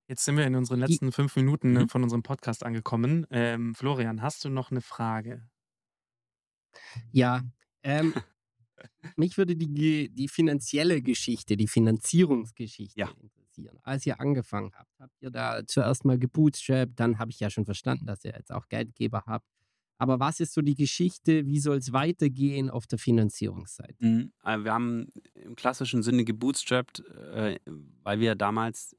[0.07, 1.89] Jetzt sind wir in unseren letzten fünf Minuten äh, Mhm.
[1.89, 3.27] von unserem Podcast angekommen.
[3.31, 5.49] Ähm, Florian, hast du noch eine Frage?
[7.13, 7.43] Ja,
[7.83, 8.13] ähm,
[9.17, 13.11] mich würde die, die finanzielle Geschichte, die Finanzierungsgeschichte Ja.
[13.21, 13.79] interessieren.
[13.83, 17.65] Als ihr angefangen habt, habt ihr da zuerst mal gebootstrapped, dann habe ich ja schon
[17.65, 19.47] verstanden, dass ihr jetzt auch Geldgeber habt.
[19.97, 23.95] Aber was ist so die Geschichte, wie soll es weitergehen auf der Finanzierungsseite?
[24.01, 24.33] Mhm.
[24.45, 27.59] Äh, Wir haben im klassischen Sinne gebootstrapped, äh,
[28.03, 28.97] weil wir damals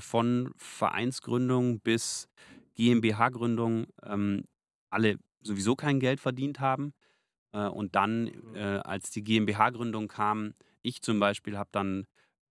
[0.00, 2.28] von Vereinsgründung bis
[2.74, 4.44] GmbH-Gründung ähm,
[4.90, 6.92] alle sowieso kein Geld verdient haben.
[7.52, 12.06] Äh, Und dann, äh, als die GmbH-Gründung kam, ich zum Beispiel habe dann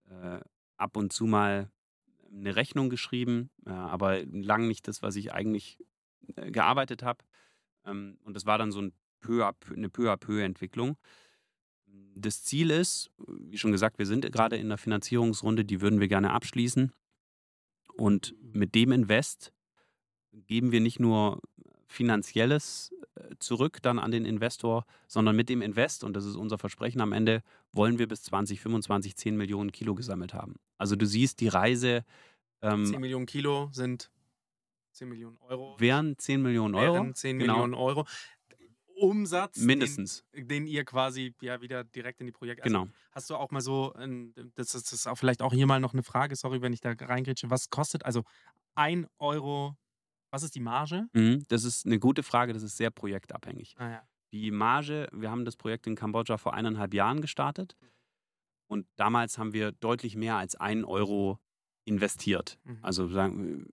[0.10, 0.40] äh,
[0.78, 1.70] ab und zu mal
[2.32, 5.78] eine Rechnung geschrieben, äh, aber lang nicht das, was ich eigentlich
[6.36, 7.24] äh, gearbeitet habe.
[7.86, 10.98] Ähm, Und das war dann so ein peu peu, eine peu à peu Entwicklung.
[12.16, 16.08] Das Ziel ist, wie schon gesagt, wir sind gerade in der Finanzierungsrunde, die würden wir
[16.08, 16.92] gerne abschließen.
[17.98, 19.54] Und mit dem Invest
[20.32, 21.42] geben wir nicht nur
[21.88, 26.58] finanzielles äh, zurück dann an den Investor, sondern mit dem Invest, und das ist unser
[26.58, 30.56] Versprechen am Ende, wollen wir bis 2025 10 Millionen Kilo gesammelt haben.
[30.78, 32.04] Also du siehst, die Reise
[32.62, 34.10] ähm, 10 Millionen Kilo sind
[34.94, 35.76] 10 Millionen Euro.
[35.80, 36.94] wären 10 Millionen Euro.
[36.96, 37.54] Wären 10 Genau.
[37.54, 38.06] Millionen Euro.
[39.04, 40.24] Umsatz, Mindestens.
[40.34, 42.64] Den, den ihr quasi ja wieder direkt in die Projekte.
[42.64, 42.88] Genau.
[43.12, 43.94] Hast du auch mal so,
[44.56, 46.80] das ist, das ist auch vielleicht auch hier mal noch eine Frage, sorry, wenn ich
[46.80, 48.24] da reingrätsche, was kostet, also
[48.76, 49.76] ein Euro,
[50.32, 51.08] was ist die Marge?
[51.12, 53.76] Mhm, das ist eine gute Frage, das ist sehr projektabhängig.
[53.78, 54.08] Ah, ja.
[54.32, 57.76] Die Marge, wir haben das Projekt in Kambodscha vor eineinhalb Jahren gestartet
[58.68, 61.40] und damals haben wir deutlich mehr als einen Euro
[61.86, 62.58] investiert.
[62.64, 62.80] Mhm.
[62.82, 63.68] Also sagen,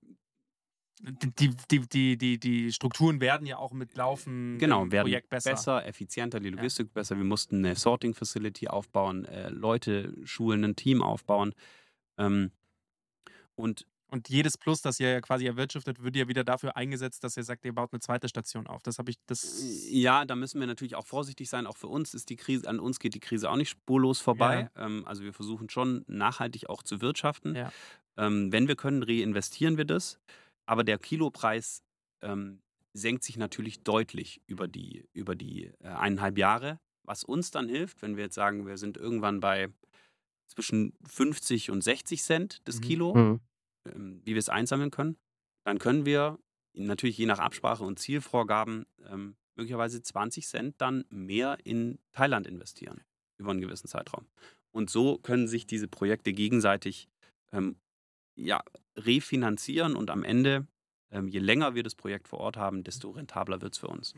[1.03, 5.87] Die, die, die, die, die Strukturen werden ja auch mit Laufen genau, werden Projekt besser.
[5.87, 7.17] effizienter, die Logistik besser.
[7.17, 11.55] Wir mussten eine Sorting Facility aufbauen, äh, Leute schulen, ein Team aufbauen.
[12.19, 12.51] Ähm,
[13.55, 17.37] und Und jedes Plus, das ihr ja quasi erwirtschaftet, wird ja wieder dafür eingesetzt, dass
[17.37, 18.83] ihr sagt, ihr baut eine zweite Station auf.
[18.83, 19.63] Das habe ich, das.
[19.89, 21.67] Ja, da müssen wir natürlich auch vorsichtig sein.
[21.67, 24.69] Auch für uns ist die Krise, an uns geht die Krise auch nicht spurlos vorbei.
[24.77, 27.55] Ähm, also wir versuchen schon nachhaltig auch zu wirtschaften.
[27.55, 27.73] Ja.
[28.17, 30.19] Ähm, wenn wir können, reinvestieren wir das.
[30.67, 31.83] Aber der Kilopreis
[32.23, 32.61] ähm,
[32.93, 36.81] senkt sich natürlich deutlich über die, über die äh, eineinhalb Jahre.
[37.05, 39.69] Was uns dann hilft, wenn wir jetzt sagen, wir sind irgendwann bei
[40.49, 42.81] zwischen 50 und 60 Cent das Mhm.
[42.83, 43.41] Kilo, Mhm.
[43.89, 45.17] ähm, wie wir es einsammeln können,
[45.65, 46.39] dann können wir
[46.75, 53.03] natürlich je nach Absprache und Zielvorgaben ähm, möglicherweise 20 Cent dann mehr in Thailand investieren
[53.39, 54.27] über einen gewissen Zeitraum.
[54.73, 57.09] Und so können sich diese Projekte gegenseitig
[57.53, 57.77] ähm,
[58.45, 58.63] ja,
[58.97, 60.67] refinanzieren und am Ende,
[61.11, 64.15] ähm, je länger wir das Projekt vor Ort haben, desto rentabler wird es für uns.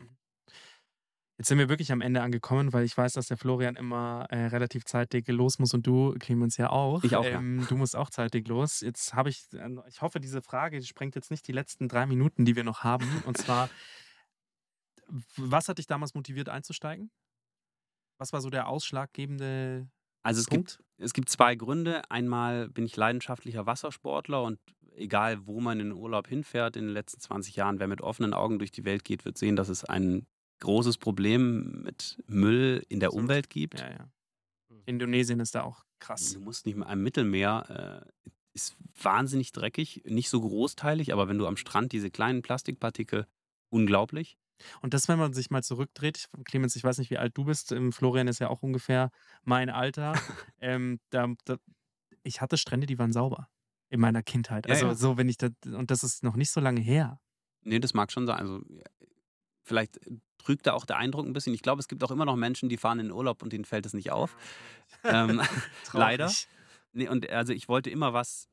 [1.37, 4.45] Jetzt sind wir wirklich am Ende angekommen, weil ich weiß, dass der Florian immer äh,
[4.45, 7.03] relativ zeitig los muss und du, Clemens, ja auch.
[7.03, 7.39] Ich auch, ja.
[7.39, 8.81] ähm, Du musst auch zeitig los.
[8.81, 12.05] Jetzt habe ich, äh, ich hoffe, diese Frage die sprengt jetzt nicht die letzten drei
[12.05, 13.23] Minuten, die wir noch haben.
[13.25, 13.69] Und zwar,
[15.35, 17.09] was hat dich damals motiviert einzusteigen?
[18.19, 19.89] Was war so der ausschlaggebende
[20.23, 20.77] Also es Punkt?
[20.77, 22.09] gibt, es gibt zwei Gründe.
[22.09, 24.59] Einmal bin ich leidenschaftlicher Wassersportler und
[24.95, 28.33] egal, wo man in den Urlaub hinfährt in den letzten 20 Jahren, wer mit offenen
[28.33, 30.25] Augen durch die Welt geht, wird sehen, dass es ein
[30.59, 33.13] großes Problem mit Müll in der.
[33.13, 33.79] Umwelt gibt.
[33.79, 34.09] Ja, ja.
[34.85, 36.33] Indonesien ist da auch krass.
[36.33, 41.37] Du musst nicht mehr am Mittelmeer, äh, ist wahnsinnig dreckig, nicht so großteilig, aber wenn
[41.37, 43.25] du am Strand diese kleinen Plastikpartikel,
[43.69, 44.37] unglaublich.
[44.81, 47.71] Und das, wenn man sich mal zurückdreht, Clemens, ich weiß nicht, wie alt du bist,
[47.71, 49.11] ähm, Florian ist ja auch ungefähr
[49.43, 50.13] mein Alter.
[50.61, 51.57] ähm, da, da,
[52.23, 53.49] ich hatte Strände, die waren sauber
[53.89, 54.67] in meiner Kindheit.
[54.67, 54.95] Ja, Also ja.
[54.95, 57.19] so, wenn ich das, und das ist noch nicht so lange her.
[57.61, 58.39] Nee, das mag schon sein.
[58.39, 58.61] Also
[59.63, 59.99] vielleicht
[60.37, 61.53] trügt da auch der Eindruck ein bisschen.
[61.53, 63.65] Ich glaube, es gibt auch immer noch Menschen, die fahren in den Urlaub und denen
[63.65, 64.35] fällt es nicht auf.
[65.03, 65.41] ähm,
[65.93, 66.31] leider.
[66.91, 68.49] Nee, und also ich wollte immer was,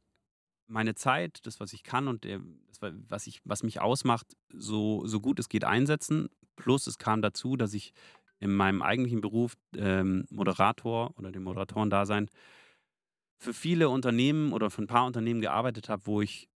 [0.70, 4.36] meine Zeit, das, was ich kann und der, das, wa- was, ich, was mich ausmacht,
[4.52, 6.28] so, so gut es geht einsetzen.
[6.56, 7.92] Plus es kam dazu, dass ich
[8.38, 12.30] in meinem eigentlichen Beruf ähm, Moderator oder dem Moderatorendasein
[13.38, 16.48] für viele Unternehmen oder für ein paar Unternehmen gearbeitet habe, wo ich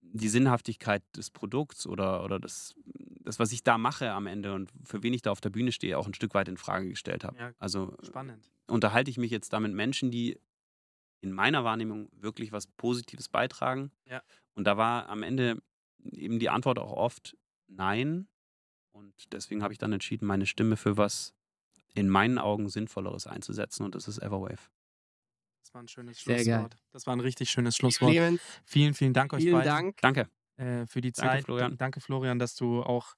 [0.00, 2.74] die Sinnhaftigkeit des Produkts oder, oder das,
[3.24, 5.72] das, was ich da mache am Ende und für wen ich da auf der Bühne
[5.72, 7.38] stehe, auch ein Stück weit in Frage gestellt habe.
[7.38, 7.52] Ja.
[7.58, 8.50] Also Spannend.
[8.68, 10.38] unterhalte ich mich jetzt da mit Menschen, die
[11.20, 13.90] in meiner Wahrnehmung wirklich was Positives beitragen.
[14.04, 14.22] Ja.
[14.54, 15.60] Und da war am Ende
[16.04, 17.36] eben die Antwort auch oft
[17.68, 18.28] Nein.
[18.92, 21.34] Und deswegen habe ich dann entschieden, meine Stimme für was
[21.94, 23.84] in meinen Augen Sinnvolleres einzusetzen.
[23.84, 24.70] Und das ist Everwave.
[25.62, 26.44] Das war ein schönes Sehr geil.
[26.44, 26.76] Schlusswort.
[26.92, 28.12] Das war ein richtig schönes Schlusswort.
[28.12, 29.70] Clemens, Vielen, vielen Dank euch vielen beiden.
[29.70, 29.96] Dank.
[30.00, 30.28] Danke.
[30.56, 31.44] äh, für die Danke, Zeit.
[31.44, 31.76] Florian.
[31.76, 33.14] Danke, Florian, dass du auch.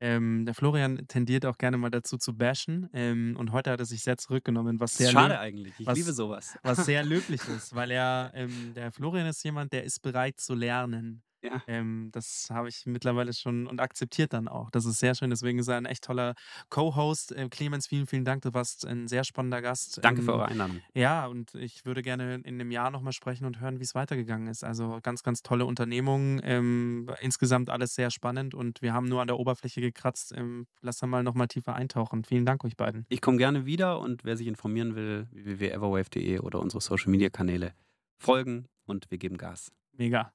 [0.00, 2.88] Ähm, der Florian tendiert auch gerne mal dazu zu bashen.
[2.92, 5.74] Ähm, und heute hat er sich sehr zurückgenommen, was sehr, schade eigentlich.
[5.78, 6.58] Ich was- liebe sowas.
[6.62, 10.54] was sehr löblich ist, weil er, ähm, der Florian ist jemand, der ist bereit zu
[10.54, 11.22] lernen.
[11.46, 11.62] Ja.
[11.66, 14.70] Ähm, das habe ich mittlerweile schon und akzeptiert dann auch.
[14.70, 15.30] Das ist sehr schön.
[15.30, 16.34] Deswegen ist er ein echt toller
[16.70, 17.32] Co-Host.
[17.32, 18.42] Äh, Clemens, vielen, vielen Dank.
[18.42, 20.00] Du warst ein sehr spannender Gast.
[20.02, 20.80] Danke für Ähm, eure Einladung.
[20.94, 24.48] ja, und ich würde gerne in einem Jahr nochmal sprechen und hören, wie es weitergegangen
[24.48, 24.64] ist.
[24.64, 26.40] Also ganz, ganz tolle Unternehmungen.
[26.44, 30.32] Ähm, insgesamt alles sehr spannend und wir haben nur an der Oberfläche gekratzt.
[30.36, 32.24] Ähm, lass da mal nochmal tiefer eintauchen.
[32.24, 33.06] Vielen Dank euch beiden.
[33.08, 37.72] Ich komme gerne wieder und wer sich informieren will, www.everwave.de oder unsere Social Media Kanäle
[38.18, 39.72] folgen und wir geben Gas.
[39.92, 40.32] Mega.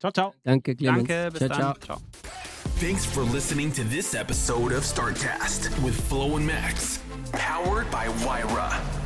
[0.00, 0.34] Ciao, ciao.
[0.44, 1.08] Danke, Clemens.
[1.08, 1.58] Danke, bis ciao, dann.
[1.58, 1.74] ciao.
[1.80, 1.98] ciao.
[2.78, 7.00] Thanks for listening to this episode of StartCast with Flo and Max,
[7.32, 9.05] powered by Wyra.